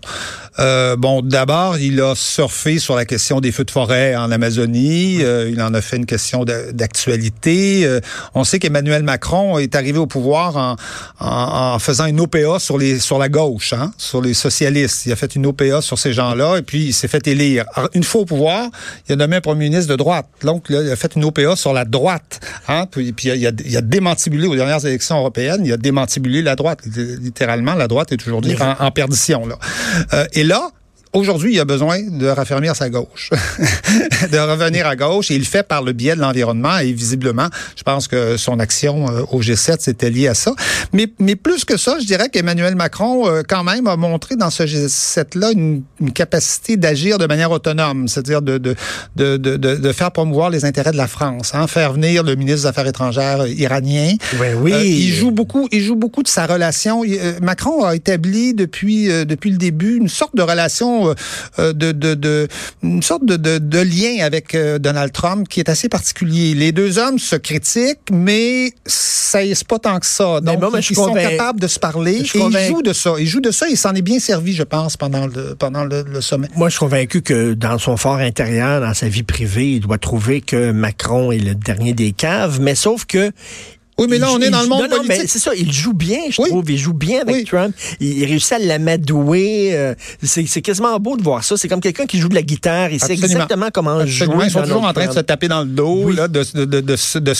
Euh, 0.59 0.95
bon, 0.95 1.21
d'abord, 1.21 1.77
il 1.77 1.99
a 2.01 2.13
surfé 2.15 2.79
sur 2.79 2.95
la 2.95 3.05
question 3.05 3.41
des 3.41 3.51
feux 3.51 3.65
de 3.65 3.71
forêt 3.71 4.15
en 4.15 4.31
Amazonie. 4.31 5.19
Euh, 5.21 5.49
il 5.51 5.61
en 5.61 5.73
a 5.73 5.81
fait 5.81 5.97
une 5.97 6.05
question 6.05 6.45
d'actualité. 6.45 7.85
Euh, 7.85 7.99
on 8.33 8.43
sait 8.43 8.59
qu'Emmanuel 8.59 9.03
Macron 9.03 9.59
est 9.59 9.75
arrivé 9.75 9.97
au 9.97 10.07
pouvoir 10.07 10.55
en, 10.55 10.75
en, 11.19 11.73
en 11.75 11.79
faisant 11.79 12.05
une 12.05 12.19
OPA 12.19 12.59
sur 12.59 12.77
les 12.77 12.99
sur 12.99 13.17
la 13.19 13.29
gauche, 13.29 13.73
hein, 13.73 13.91
sur 13.97 14.21
les 14.21 14.33
socialistes. 14.33 15.05
Il 15.05 15.11
a 15.11 15.15
fait 15.15 15.35
une 15.35 15.45
OPA 15.45 15.81
sur 15.81 15.99
ces 15.99 16.13
gens-là 16.13 16.57
et 16.57 16.61
puis 16.61 16.85
il 16.85 16.93
s'est 16.93 17.07
fait 17.07 17.27
élire. 17.27 17.65
Alors, 17.73 17.89
une 17.93 18.03
fois 18.03 18.21
au 18.21 18.25
pouvoir, 18.25 18.69
il 19.09 19.13
a 19.13 19.15
nommé 19.17 19.35
un 19.37 19.41
premier 19.41 19.65
ministre 19.69 19.91
de 19.91 19.97
droite. 19.97 20.27
Donc 20.43 20.69
là, 20.69 20.81
il 20.81 20.91
a 20.91 20.95
fait 20.95 21.15
une 21.15 21.25
OPA 21.25 21.55
sur 21.55 21.73
la 21.73 21.85
droite. 21.85 22.39
Hein, 22.67 22.85
puis, 22.89 23.11
puis 23.11 23.29
il, 23.29 23.47
a, 23.47 23.51
il 23.65 23.77
a 23.77 23.81
démantibulé 23.81 24.47
aux 24.47 24.55
dernières 24.55 24.85
élections 24.85 25.17
européennes. 25.17 25.61
Il 25.65 25.73
a 25.73 25.77
démantibulé 25.77 26.41
la 26.41 26.55
droite. 26.55 26.79
Littéralement, 26.85 27.73
la 27.73 27.87
droite 27.87 28.11
est 28.13 28.27
aujourd'hui 28.27 28.55
en, 28.61 28.85
en 28.85 28.91
perdition. 28.91 29.45
Là. 29.45 29.57
Euh, 30.13 30.25
et 30.33 30.44
là, 30.47 30.71
Aujourd'hui, 31.15 31.53
il 31.53 31.59
a 31.61 31.65
besoin 31.65 32.01
de 32.01 32.27
raffermir 32.27 32.75
sa 32.75 32.89
gauche, 32.89 33.29
de 34.31 34.37
revenir 34.37 34.85
à 34.85 34.97
gauche, 34.97 35.31
et 35.31 35.35
il 35.35 35.39
le 35.39 35.45
fait 35.45 35.65
par 35.65 35.81
le 35.81 35.93
biais 35.93 36.13
de 36.13 36.19
l'environnement. 36.19 36.77
Et 36.79 36.91
visiblement, 36.91 37.47
je 37.77 37.83
pense 37.83 38.09
que 38.09 38.35
son 38.35 38.59
action 38.59 39.07
euh, 39.07 39.21
au 39.31 39.39
G7 39.39 39.77
c'était 39.79 40.09
lié 40.09 40.27
à 40.27 40.33
ça. 40.33 40.53
Mais, 40.91 41.07
mais 41.19 41.37
plus 41.37 41.63
que 41.63 41.77
ça, 41.77 41.99
je 42.01 42.05
dirais 42.05 42.27
qu'Emmanuel 42.27 42.75
Macron, 42.75 43.29
euh, 43.29 43.43
quand 43.47 43.63
même, 43.63 43.87
a 43.87 43.95
montré 43.95 44.35
dans 44.35 44.49
ce 44.49 44.63
G7-là 44.63 45.51
une, 45.51 45.83
une 46.01 46.11
capacité 46.11 46.75
d'agir 46.75 47.17
de 47.17 47.27
manière 47.27 47.49
autonome, 47.49 48.09
c'est-à-dire 48.09 48.41
de, 48.41 48.57
de, 48.57 48.75
de, 49.15 49.37
de, 49.37 49.91
faire 49.93 50.11
promouvoir 50.11 50.49
les 50.49 50.65
intérêts 50.65 50.91
de 50.91 50.97
la 50.97 51.07
France, 51.07 51.55
hein, 51.55 51.67
faire 51.67 51.93
venir 51.93 52.23
le 52.23 52.35
ministre 52.35 52.63
des 52.63 52.67
Affaires 52.67 52.87
étrangères 52.87 53.47
iranien. 53.47 54.15
Oui, 54.37 54.47
oui. 54.57 54.73
Euh, 54.73 54.83
il 54.83 55.13
joue 55.13 55.31
beaucoup, 55.31 55.69
il 55.71 55.81
joue 55.81 55.95
beaucoup 55.95 56.23
de 56.23 56.27
sa 56.27 56.45
relation. 56.45 57.05
Il, 57.05 57.17
Macron 57.41 57.85
a 57.85 57.95
établi 57.95 58.53
depuis 58.53 59.07
depuis 59.25 59.51
le 59.51 59.57
début 59.57 59.95
une 59.95 60.09
sorte 60.09 60.35
de 60.35 60.41
relation, 60.41 61.04
euh, 61.59 61.73
de, 61.73 61.91
de, 61.91 62.13
de 62.13 62.47
une 62.83 63.03
sorte 63.03 63.25
de, 63.25 63.35
de, 63.35 63.57
de 63.57 63.79
lien 63.79 64.23
avec 64.23 64.55
euh, 64.55 64.79
Donald 64.79 65.11
Trump 65.11 65.47
qui 65.47 65.59
est 65.59 65.69
assez 65.69 65.89
particulier. 65.89 66.53
Les 66.53 66.71
deux 66.71 66.97
hommes 66.97 67.19
se 67.19 67.35
critiquent, 67.35 68.09
mais 68.11 68.73
ça 68.85 69.43
est 69.43 69.63
pas 69.65 69.79
tant 69.79 69.99
que 69.99 70.05
ça. 70.05 70.41
Donc 70.41 70.61
ils 70.89 70.95
sont 70.95 71.13
capables 71.13 71.59
de 71.59 71.67
se 71.67 71.79
parler 71.79 72.23
Je 72.23 72.37
et 72.37 72.41
ils 72.41 72.67
jouent 72.67 72.81
de 72.81 72.93
ça. 72.93 73.13
Ils 73.19 73.27
jouent 73.27 73.41
de 73.41 73.51
ça. 73.51 73.67
Il 73.69 73.77
s'en 73.77 73.93
est 73.93 74.01
bien 74.01 74.19
servi, 74.19 74.53
je 74.53 74.63
pense, 74.63 74.97
pendant 74.97 75.27
le 75.27 75.55
pendant 75.55 75.83
le, 75.83 76.03
le 76.03 76.21
sommet. 76.21 76.47
Moi, 76.55 76.69
je 76.69 76.73
suis 76.73 76.79
convaincu 76.79 77.21
que 77.21 77.53
dans 77.53 77.77
son 77.77 77.97
fort 77.97 78.17
intérieur, 78.17 78.81
dans 78.81 78.93
sa 78.93 79.07
vie 79.07 79.23
privée, 79.23 79.73
il 79.73 79.79
doit 79.81 79.97
trouver 79.97 80.41
que 80.41 80.71
Macron 80.71 81.31
est 81.31 81.39
le 81.39 81.55
dernier 81.55 81.93
des 81.93 82.11
caves, 82.11 82.59
mais 82.61 82.75
sauf 82.75 83.05
que 83.05 83.31
Oui, 83.97 84.07
mais 84.09 84.17
là, 84.17 84.27
il- 84.29 84.35
on 84.35 84.41
est 84.41 84.45
il- 84.47 84.51
dans 84.51 84.61
le 84.61 84.67
monde 84.67 84.81
non, 84.89 84.97
non, 84.97 85.01
mais 85.03 85.07
politique. 85.15 85.29
c'est 85.29 85.39
ça, 85.39 85.51
il 85.55 85.71
joue 85.71 85.93
bien, 85.93 86.19
je 86.29 86.41
Oui. 86.41 86.49
trouve. 86.49 86.69
Il 86.69 86.77
joue 86.77 86.93
bien 86.93 87.21
avec 87.21 87.35
Oui. 87.35 87.43
Trump. 87.45 87.73
Il, 88.01 88.17
il 88.19 88.25
réussit 88.25 88.51
à 88.53 88.59
l'amadouer. 88.59 89.69
euh, 89.73 89.93
c'est 90.21 90.61
quasiment 90.61 90.99
beau 90.99 91.15
de 91.17 91.23
voir 91.23 91.43
ça. 91.43 91.55
C'est 91.57 91.67
comme 91.67 91.79
quelqu'un 91.81 92.05
qui 92.05 92.19
joue 92.19 92.27
de 92.29 92.35
la 92.35 92.41
guitare. 92.41 92.91
Il 92.91 92.99
sait 92.99 93.13
exactement 93.13 93.69
comment 93.73 93.99
Absolument. 93.99 94.35
jouer. 94.35 94.45
Ils 94.47 94.51
sont 94.51 94.61
toujours 94.63 94.83
en 94.83 94.93
train 94.93 95.07
de 95.07 95.13
se 95.13 95.19
taper 95.21 95.47
dans 95.47 95.61
le 95.61 95.67
dos, 95.69 96.03
Oui. 96.07 96.15
là, 96.15 96.27
de, 96.27 96.43
de, 96.53 96.65
de, 96.65 96.81
de 96.81 97.33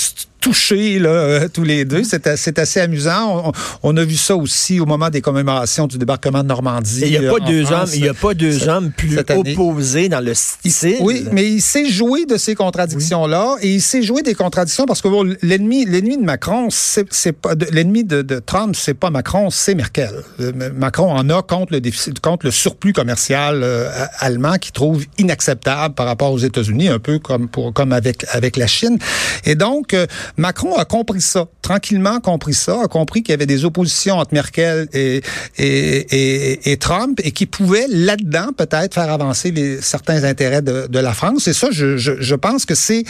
toucher 0.45 0.99
là, 0.99 1.09
euh, 1.09 1.47
tous 1.51 1.63
les 1.63 1.85
deux. 1.85 2.03
C'est 2.03 2.27
a- 2.27 2.61
assez 2.61 2.79
amusant. 2.79 3.51
On, 3.81 3.89
on 3.89 3.97
a 3.97 4.03
vu 4.03 4.15
ça 4.15 4.35
aussi 4.35 4.79
au 4.79 4.85
moment 4.85 5.09
des 5.09 5.21
commémorations 5.21 5.87
du 5.87 5.97
débarquement 5.97 6.43
de 6.43 6.47
Normandie. 6.47 7.01
Il 7.01 7.09
n'y 7.09 7.17
a 7.17 7.21
euh, 7.21 7.37
pas 7.39 7.43
en 7.43 7.47
deux 7.47 7.71
hommes, 7.71 7.89
il 7.95 8.05
y 8.05 8.09
a 8.09 8.13
pas 8.13 8.33
deux 8.35 8.67
hommes 8.69 8.91
plus 8.95 9.17
opposés 9.17 10.07
dans 10.07 10.23
le 10.23 10.33
style. 10.35 10.97
Oui, 11.01 11.25
mais 11.31 11.49
il 11.49 11.61
sait 11.61 11.89
jouer 11.89 12.25
de 12.27 12.37
ces 12.37 12.53
contradictions-là 12.53 13.55
et 13.61 13.73
il 13.73 13.81
sait 13.81 14.03
jouer 14.03 14.21
des 14.21 14.35
contradictions 14.35 14.85
parce 14.85 15.01
que 15.01 15.07
bon, 15.07 15.35
l'ennemi, 15.41 15.85
l'ennemi 15.85 16.17
de 16.17 16.23
Macron, 16.23 16.67
c'est 16.69 17.31
pas 17.31 17.55
l'ennemi 17.71 18.03
de, 18.03 18.21
de 18.21 18.37
Trump, 18.39 18.75
c'est 18.77 18.93
pas 18.93 19.09
Macron, 19.09 19.49
c'est 19.49 19.73
Merkel. 19.73 20.11
Euh, 20.41 20.51
Macron 20.75 21.11
en 21.11 21.27
a 21.31 21.41
contre 21.41 21.73
le 21.73 21.81
déficit, 21.81 22.19
contre 22.19 22.45
le 22.45 22.51
surplus 22.51 22.93
commercial 22.93 23.61
euh, 23.63 23.89
allemand 24.19 24.57
qu'il 24.59 24.73
trouve 24.73 25.03
inacceptable 25.17 25.95
par 25.95 26.05
rapport 26.05 26.31
aux 26.31 26.37
États-Unis, 26.37 26.89
un 26.89 26.99
peu 26.99 27.17
comme 27.17 27.47
pour 27.47 27.73
comme 27.73 27.93
avec 27.93 28.25
avec 28.31 28.57
la 28.57 28.67
Chine. 28.67 28.99
Et 29.45 29.55
donc 29.55 29.93
euh, 29.95 30.05
Macron 30.37 30.75
a 30.75 30.85
compris 30.85 31.21
ça, 31.21 31.47
tranquillement 31.61 32.19
compris 32.19 32.53
ça, 32.53 32.81
a 32.83 32.87
compris 32.87 33.23
qu'il 33.23 33.31
y 33.31 33.33
avait 33.33 33.45
des 33.45 33.65
oppositions 33.65 34.15
entre 34.15 34.33
Merkel 34.33 34.87
et 34.93 36.77
Trump 36.79 37.19
et 37.23 37.31
qui 37.31 37.45
pouvait 37.45 37.87
là-dedans 37.89 38.49
peut-être 38.55 38.93
faire 38.93 39.11
avancer 39.11 39.79
certains 39.81 40.23
intérêts 40.23 40.61
de, 40.61 40.99
la 40.99 41.13
France. 41.13 41.47
Et 41.47 41.53
ça, 41.53 41.69
je, 41.71 42.35
pense 42.35 42.65
que 42.65 42.75
c'est- 42.75 43.05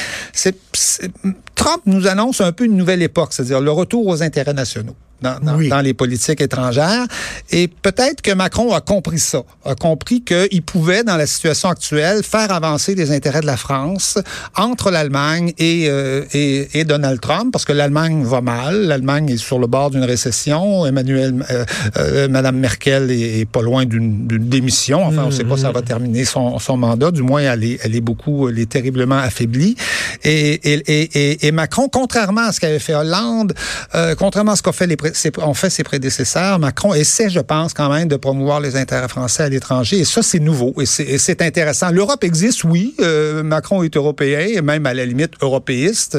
Trump 1.55 1.81
nous 1.85 2.07
annonce 2.07 2.41
un 2.41 2.51
peu 2.51 2.65
une 2.65 2.75
nouvelle 2.75 3.01
époque, 3.01 3.29
c'est-à-dire 3.31 3.61
le 3.61 3.71
retour 3.71 4.05
aux 4.07 4.21
intérêts 4.21 4.53
nationaux. 4.53 4.95
Dans, 5.41 5.69
dans, 5.69 5.81
les 5.81 5.93
politiques 5.93 6.41
étrangères. 6.41 7.05
Et 7.51 7.67
peut-être 7.67 8.21
que 8.21 8.31
Macron 8.31 8.73
a 8.73 8.81
compris 8.81 9.19
ça, 9.19 9.43
a 9.65 9.75
compris 9.75 10.23
qu'il 10.23 10.61
pouvait, 10.61 11.03
dans 11.03 11.17
la 11.17 11.27
situation 11.27 11.69
actuelle, 11.69 12.23
faire 12.23 12.51
avancer 12.51 12.95
les 12.95 13.11
intérêts 13.11 13.41
de 13.41 13.45
la 13.45 13.57
France 13.57 14.17
entre 14.55 14.91
l'Allemagne 14.91 15.53
et, 15.57 15.85
euh, 15.89 16.23
et, 16.33 16.79
et, 16.79 16.83
Donald 16.85 17.19
Trump, 17.19 17.51
parce 17.51 17.65
que 17.65 17.73
l'Allemagne 17.73 18.23
va 18.23 18.41
mal, 18.41 18.87
l'Allemagne 18.87 19.29
est 19.29 19.37
sur 19.37 19.59
le 19.59 19.67
bord 19.67 19.89
d'une 19.91 20.03
récession, 20.03 20.85
Emmanuel, 20.85 21.43
euh, 21.51 21.65
euh, 21.97 22.27
Madame 22.27 22.57
Merkel 22.57 23.11
est, 23.11 23.45
pas 23.45 23.61
loin 23.61 23.85
d'une 23.85 24.27
démission, 24.27 25.03
enfin 25.03 25.23
on 25.23 25.27
ne 25.27 25.31
sait 25.31 25.43
pas 25.43 25.55
si 25.55 25.63
ça 25.63 25.71
va 25.71 25.81
mm-hmm. 25.81 25.85
terminer 25.85 26.25
son, 26.25 26.59
son 26.59 26.77
mandat, 26.77 27.11
du 27.11 27.21
moins 27.21 27.41
elle 27.41 27.63
est, 27.63 27.79
elle 27.83 27.95
est 27.95 28.01
beaucoup, 28.01 28.49
elle 28.49 28.59
est 28.59 28.69
terriblement 28.69 29.17
affaiblie. 29.17 29.75
Et, 30.23 30.53
et, 30.53 31.47
et 31.47 31.51
Macron, 31.51 31.89
contrairement 31.89 32.41
à 32.41 32.51
ce 32.51 32.59
qu'avait 32.59 32.79
fait 32.79 32.95
Hollande, 32.95 33.53
euh, 33.95 34.15
contrairement 34.15 34.53
à 34.53 34.55
ce 34.55 34.63
qu'ont 34.63 34.71
fait, 34.71 34.87
les, 34.87 34.97
ont 35.39 35.53
fait 35.53 35.69
ses 35.69 35.83
prédécesseurs, 35.83 36.59
Macron 36.59 36.93
essaie, 36.93 37.29
je 37.29 37.39
pense, 37.39 37.73
quand 37.73 37.89
même 37.89 38.07
de 38.07 38.15
promouvoir 38.15 38.59
les 38.59 38.75
intérêts 38.75 39.07
français 39.07 39.43
à 39.43 39.49
l'étranger. 39.49 39.99
Et 39.99 40.05
ça, 40.05 40.21
c'est 40.21 40.39
nouveau 40.39 40.73
et 40.79 40.85
c'est 40.85 41.41
intéressant. 41.41 41.91
L'Europe 41.91 42.23
existe, 42.23 42.63
oui. 42.63 42.95
Euh, 42.99 43.43
Macron 43.43 43.83
est 43.83 43.95
européen 43.95 44.61
même 44.61 44.85
à 44.85 44.93
la 44.93 45.05
limite 45.05 45.33
européiste. 45.41 46.17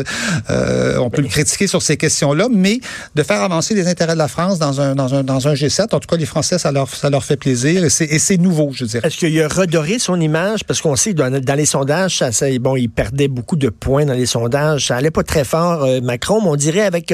Euh, 0.51 0.97
on 0.99 1.11
peut 1.11 1.23
le 1.23 1.29
critiquer 1.29 1.67
sur 1.67 1.83
ces 1.83 1.97
questions-là, 1.97 2.49
mais 2.53 2.81
de 3.15 3.23
faire 3.23 3.43
avancer 3.43 3.75
les 3.75 3.89
intérêts 3.89 4.15
de 4.15 4.19
la 4.19 4.29
France 4.29 4.59
dans 4.59 4.81
un, 4.81 4.95
dans 4.95 5.15
un, 5.15 5.25
dans 5.25 5.49
un 5.49 5.55
G7, 5.55 5.95
en 5.95 6.01
tout 6.01 6.09
cas, 6.09 6.17
les 6.17 6.27
Français, 6.27 6.59
ça 6.59 6.73
leur, 6.73 6.89
ça 6.89 7.11
leur 7.11 7.25
fait 7.25 7.37
plaisir 7.37 7.85
et 7.85 7.91
c'est 7.91 8.37
nouveau, 8.39 8.71
je 8.73 8.85
dirais. 8.85 9.07
Est-ce 9.07 9.19
qu'il 9.19 9.41
a 9.41 9.49
redoré 9.49 9.99
son 9.99 10.21
image? 10.21 10.65
Parce 10.65 10.81
qu'on 10.81 10.97
sait, 10.97 11.15
dans, 11.15 11.57
les 11.57 11.67
sondages, 11.67 12.23
bon, 12.61 12.77
il 12.77 12.89
perdait 12.89 13.29
beaucoup 13.29 13.57
de 13.57 13.69
points 13.69 14.07
dans 14.07 14.15
les 14.15 14.27
sondages. 14.27 14.89
Ça 14.89 14.97
allait 14.97 15.11
pas 15.11 15.23
très 15.23 15.45
fort, 15.45 15.85
euh, 15.85 16.01
Macron, 16.01 16.41
mais 16.43 16.49
on 16.49 16.57
dirait 16.57 16.83
avec, 16.83 17.13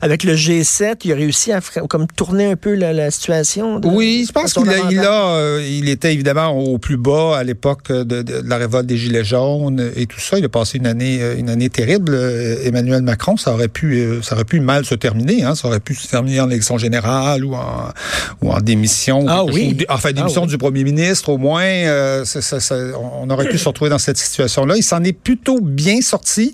avec 0.00 0.24
le 0.24 0.34
G7, 0.34 0.96
il 1.04 1.12
a 1.14 1.16
réussi 1.16 1.52
à 1.52 1.60
comme 1.88 2.06
tourner 2.06 2.46
un 2.46 2.56
peu 2.56 2.74
la, 2.74 3.10
situation. 3.10 3.80
oui, 3.84 4.24
je 4.26 4.32
pense 4.32 4.52
qu'il 4.52 4.68
a, 4.68 4.90
il, 4.90 4.98
a, 4.98 5.36
euh, 5.36 5.66
il 5.66 5.88
était 5.88 6.12
évidemment 6.12 6.50
au 6.50 6.78
plus 6.78 6.96
bas 6.96 7.38
à 7.38 7.44
l'époque 7.44 7.90
de, 7.90 8.24
la 8.44 8.56
révolte 8.56 8.86
des 8.86 8.96
Gilets 8.96 9.24
jaunes 9.24 9.90
et 9.96 10.06
tout 10.06 10.20
ça. 10.20 10.38
Il 10.38 10.44
a 10.44 10.48
passé 10.48 10.78
une 10.78 10.86
année, 10.86 11.20
une 11.38 11.48
année 11.48 11.70
terrible. 11.70 12.14
Emmanuel 12.64 13.02
Macron, 13.02 13.36
ça 13.36 13.52
aurait 13.52 13.68
pu, 13.68 14.20
ça 14.22 14.34
aurait 14.34 14.44
pu 14.44 14.60
mal 14.60 14.84
se 14.84 14.94
terminer. 14.94 15.44
Hein. 15.44 15.54
Ça 15.54 15.68
aurait 15.68 15.80
pu 15.80 15.94
se 15.94 16.08
terminer 16.08 16.40
en 16.40 16.50
élection 16.50 16.78
générale 16.78 17.44
ou 17.44 17.54
en, 17.54 17.88
ou 18.42 18.50
en 18.50 18.60
démission. 18.60 19.24
Ah 19.28 19.44
oui. 19.44 19.76
enfin, 19.88 20.12
démission 20.12 20.44
ah 20.44 20.48
du 20.48 20.58
premier 20.58 20.84
ministre 20.84 21.30
au 21.30 21.38
moins. 21.38 21.64
on 23.22 23.30
aurait 23.30 23.48
pu 23.48 23.58
se 23.58 23.68
retrouver 23.68 23.90
dans 23.90 23.98
cette 23.98 24.18
situation-là. 24.18 24.76
Il 24.76 24.82
s'en 24.82 25.02
est 25.04 25.12
plutôt 25.12 25.60
bien 25.60 26.00
sorti. 26.00 26.52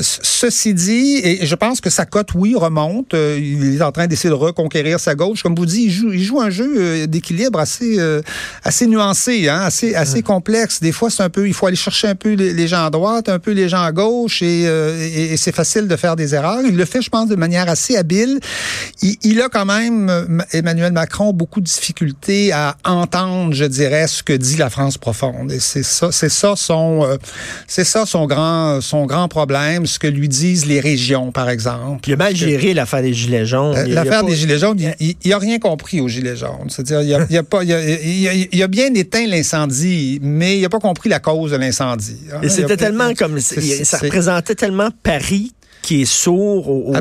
ceci 0.00 0.74
dit, 0.74 1.20
et 1.22 1.46
je 1.46 1.54
pense 1.54 1.80
que 1.80 1.90
sa 1.90 2.06
cote, 2.06 2.34
oui, 2.34 2.54
remonte. 2.56 3.14
Euh, 3.14 3.38
il 3.62 3.76
est 3.76 3.82
en 3.82 3.92
train 3.92 4.06
d'essayer 4.06 4.30
de 4.30 4.34
reconquérir 4.34 5.00
sa 5.00 5.14
gauche. 5.14 5.42
Comme 5.42 5.54
vous 5.54 5.66
dites, 5.66 5.84
il 5.84 5.90
joue, 5.90 6.12
il 6.12 6.22
joue 6.22 6.40
un 6.40 6.50
jeu 6.50 6.74
euh, 6.76 7.06
d'équilibre 7.06 7.58
assez, 7.58 7.98
euh, 7.98 8.22
assez 8.62 8.86
nuancé, 8.86 9.48
hein, 9.48 9.60
assez, 9.62 9.94
assez 9.94 10.22
complexe. 10.22 10.80
Des 10.80 10.92
fois, 10.92 11.10
c'est 11.10 11.22
un 11.22 11.30
peu, 11.30 11.46
il 11.46 11.54
faut 11.54 11.66
aller 11.66 11.76
chercher 11.76 12.08
un 12.08 12.14
peu 12.14 12.34
les, 12.34 12.68
gens 12.68 12.86
à 12.86 12.90
droite, 12.90 13.28
un 13.28 13.38
peu 13.38 13.52
les 13.52 13.68
gens 13.68 13.82
à 13.82 13.92
gauche, 13.92 14.42
et, 14.42 14.62
et, 14.62 15.36
c'est 15.36 15.54
facile 15.54 15.88
de 15.88 15.96
faire 15.96 16.16
des 16.16 16.34
erreurs. 16.34 16.60
Il 16.66 16.76
le 16.76 16.84
fait, 16.84 17.02
je 17.02 17.10
pense, 17.10 17.28
de 17.28 17.36
manière 17.36 17.68
assez 17.68 17.96
habile. 17.96 18.40
Il, 19.02 19.16
il, 19.22 19.40
a 19.40 19.48
quand 19.48 19.66
même, 19.66 20.44
Emmanuel 20.52 20.92
Macron, 20.92 21.32
beaucoup 21.32 21.60
de 21.60 21.66
difficultés 21.66 22.52
à 22.52 22.76
entendre, 22.84 23.52
je 23.54 23.64
dirais, 23.64 24.06
ce 24.06 24.22
que 24.22 24.32
dit 24.32 24.56
la 24.56 24.70
France 24.70 24.98
profonde. 24.98 25.52
Et 25.52 25.60
c'est 25.60 25.82
ça, 25.82 26.10
c'est 26.12 26.28
ça 26.28 26.54
son, 26.56 27.06
c'est 27.66 27.84
ça 27.84 28.06
son 28.06 28.26
grand, 28.26 28.80
son 28.80 29.06
grand 29.06 29.28
problème, 29.28 29.86
ce 29.86 29.98
que 29.98 30.06
lui 30.06 30.28
disent 30.28 30.66
les 30.66 30.80
régions, 30.80 31.32
par 31.32 31.48
exemple. 31.48 32.08
Il 32.08 32.14
a 32.14 32.16
mal 32.16 32.36
géré 32.36 32.74
l'affaire 32.74 33.02
des 33.02 33.14
Gilets 33.14 33.45
jaunes. 33.46 33.76
L'affaire 33.88 34.24
des 34.24 34.34
Gilets 34.34 34.58
jaunes, 34.58 34.78
il 35.00 35.16
n'a 35.24 35.38
rien 35.38 35.58
compris 35.58 36.00
aux 36.00 36.08
Gilets 36.08 36.36
jaunes. 36.36 36.68
C'est-à-dire, 36.68 37.22
il 37.28 37.36
a, 37.36 37.40
a, 37.40 37.42
pas, 37.42 37.62
il 37.64 38.62
a, 38.62 38.68
bien 38.68 38.92
éteint 38.94 39.26
l'incendie, 39.26 40.18
mais 40.22 40.58
il 40.58 40.62
n'a 40.62 40.68
pas 40.68 40.78
compris 40.78 41.08
la 41.08 41.20
cause 41.20 41.52
de 41.52 41.56
l'incendie. 41.56 42.18
Et 42.42 42.48
c'était 42.48 42.76
tellement 42.76 43.14
comme, 43.14 43.38
ça 43.40 43.98
représentait 43.98 44.54
tellement 44.54 44.90
Paris 45.02 45.52
qui 45.86 46.02
est 46.02 46.04
sourd 46.04 46.68
au, 46.68 46.92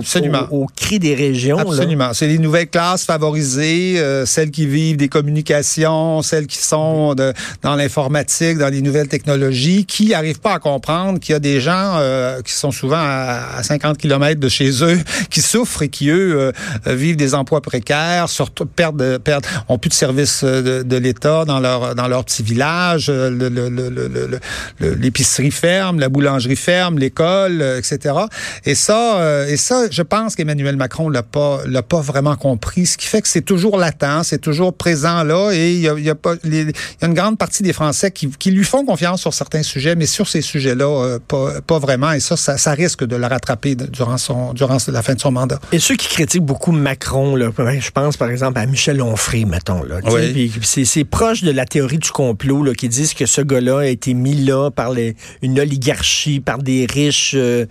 au, 0.51 0.67
cri 0.75 0.99
des 0.99 1.15
régions. 1.15 1.57
Absolument. 1.57 2.13
C'est 2.13 2.27
les 2.27 2.37
nouvelles 2.37 2.69
classes 2.69 3.03
favorisées, 3.03 3.95
euh, 3.97 4.27
celles 4.27 4.51
qui 4.51 4.67
vivent 4.67 4.97
des 4.97 5.07
communications, 5.07 6.21
celles 6.21 6.45
qui 6.45 6.59
sont 6.59 7.15
de, 7.15 7.33
dans 7.63 7.73
l'informatique, 7.75 8.59
dans 8.59 8.69
les 8.69 8.83
nouvelles 8.83 9.07
technologies, 9.07 9.85
qui 9.85 10.09
n'arrivent 10.09 10.39
pas 10.39 10.53
à 10.53 10.59
comprendre 10.59 11.19
qu'il 11.19 11.33
y 11.33 11.35
a 11.35 11.39
des 11.39 11.59
gens 11.61 11.95
euh, 11.97 12.43
qui 12.43 12.53
sont 12.53 12.69
souvent 12.69 12.99
à, 12.99 13.63
50 13.63 13.97
km 13.97 14.39
de 14.39 14.49
chez 14.49 14.69
eux, 14.83 14.99
qui 15.31 15.41
souffrent 15.41 15.81
et 15.81 15.89
qui, 15.89 16.09
eux, 16.09 16.37
euh, 16.85 16.95
vivent 16.95 17.17
des 17.17 17.33
emplois 17.33 17.61
précaires, 17.61 18.29
surtout 18.29 18.67
perdent, 18.67 19.17
perdent, 19.17 19.47
ont 19.67 19.79
plus 19.79 19.89
de 19.89 19.95
services 19.95 20.43
de, 20.43 20.83
de 20.83 20.97
l'État 20.97 21.43
dans 21.45 21.59
leur, 21.59 21.95
dans 21.95 22.07
leur 22.07 22.23
petit 22.23 22.43
village, 22.43 23.11
l'épicerie 24.79 25.49
ferme, 25.49 25.99
la 25.99 26.09
boulangerie 26.09 26.55
ferme, 26.55 26.99
l'école, 26.99 27.63
etc. 27.79 28.13
Et 28.63 28.74
et 28.75 28.77
ça, 28.77 29.21
euh, 29.21 29.47
et 29.47 29.55
ça, 29.55 29.85
je 29.89 30.01
pense 30.01 30.35
qu'Emmanuel 30.35 30.75
Macron 30.75 31.07
l'a 31.07 31.23
pas, 31.23 31.61
l'a 31.65 31.81
pas 31.81 32.01
vraiment 32.01 32.35
compris. 32.35 32.85
Ce 32.85 32.97
qui 32.97 33.05
fait 33.05 33.21
que 33.21 33.27
c'est 33.29 33.41
toujours 33.41 33.77
latent, 33.77 34.25
c'est 34.25 34.41
toujours 34.41 34.73
présent 34.73 35.23
là, 35.23 35.51
et 35.53 35.71
il 35.71 35.79
y 35.79 35.87
a, 35.87 35.97
y 35.97 36.09
a, 36.09 36.15
pas, 36.15 36.33
il 36.43 36.53
y 36.53 36.73
a 37.01 37.05
une 37.05 37.13
grande 37.13 37.37
partie 37.37 37.63
des 37.63 37.71
Français 37.71 38.11
qui, 38.11 38.29
qui, 38.31 38.51
lui 38.51 38.65
font 38.65 38.85
confiance 38.85 39.21
sur 39.21 39.33
certains 39.33 39.63
sujets, 39.63 39.95
mais 39.95 40.05
sur 40.05 40.27
ces 40.27 40.41
sujets-là, 40.41 40.85
euh, 40.85 41.19
pas, 41.25 41.61
pas, 41.61 41.79
vraiment. 41.79 42.11
Et 42.11 42.19
ça, 42.19 42.35
ça, 42.35 42.57
ça, 42.57 42.73
risque 42.73 43.05
de 43.05 43.15
le 43.15 43.25
rattraper 43.25 43.75
durant 43.75 44.17
son, 44.17 44.51
durant 44.51 44.75
la 44.89 45.01
fin 45.01 45.13
de 45.13 45.21
son 45.21 45.31
mandat. 45.31 45.61
Et 45.71 45.79
ceux 45.79 45.95
qui 45.95 46.09
critiquent 46.09 46.43
beaucoup 46.43 46.73
Macron, 46.73 47.37
là, 47.37 47.51
je 47.79 47.91
pense 47.91 48.17
par 48.17 48.29
exemple 48.29 48.59
à 48.59 48.65
Michel 48.65 49.01
Onfray, 49.01 49.45
mettons 49.45 49.83
là. 49.83 49.99
Oui. 50.03 50.51
C'est 50.61 51.05
proche 51.05 51.43
de 51.43 51.51
la 51.51 51.65
théorie 51.65 51.99
du 51.99 52.11
complot 52.11 52.61
là, 52.61 52.73
qui 52.73 52.89
disent 52.89 53.13
que 53.13 53.25
ce 53.25 53.39
gars-là 53.39 53.79
a 53.79 53.85
été 53.85 54.13
mis 54.13 54.35
là 54.35 54.69
par 54.69 54.91
les, 54.91 55.15
une 55.41 55.57
oligarchie, 55.61 56.41
par 56.41 56.57
des 56.57 56.85
riches 56.91 57.35
euh, 57.35 57.65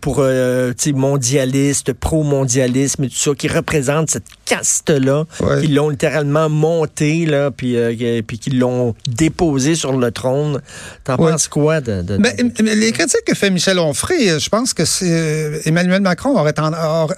pour 0.00 0.20
euh, 0.44 0.92
mondialiste, 0.94 1.92
pro-mondialisme 1.92 3.04
et 3.04 3.08
tout 3.08 3.16
ça, 3.16 3.30
qui 3.34 3.48
représente 3.48 4.10
cette 4.10 4.24
caste-là, 4.44 5.24
qui 5.60 5.68
l'ont 5.68 5.88
littéralement 5.88 6.48
monté, 6.48 7.26
là, 7.26 7.50
puis, 7.50 7.76
euh, 7.76 8.22
puis 8.26 8.38
qui 8.38 8.50
l'ont 8.50 8.94
déposé 9.06 9.74
sur 9.74 9.96
le 9.96 10.10
trône. 10.10 10.60
T'en 11.04 11.16
penses 11.16 11.48
quoi 11.48 11.80
de, 11.80 12.02
de, 12.02 12.16
mais, 12.18 12.36
les 12.74 12.92
critiques 12.92 13.24
que 13.26 13.34
fait 13.34 13.50
Michel 13.50 13.78
Onfray, 13.78 14.38
je 14.38 14.48
pense 14.48 14.74
que 14.74 14.84
c'est 14.84 15.10
euh, 15.10 15.60
Emmanuel 15.64 16.02
Macron 16.02 16.38
aurait, 16.38 16.54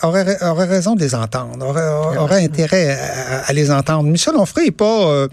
aurait, 0.03 0.43
aurait, 0.43 0.65
raison 0.65 0.95
de 0.95 1.01
les 1.01 1.15
entendre, 1.15 1.67
aurait, 1.67 2.17
aurait 2.19 2.45
intérêt 2.45 2.99
à, 3.47 3.53
les 3.53 3.71
entendre. 3.71 4.05
Michel 4.05 4.37
Onfray 4.37 4.67
n'est 4.67 4.71
pas 4.71 5.29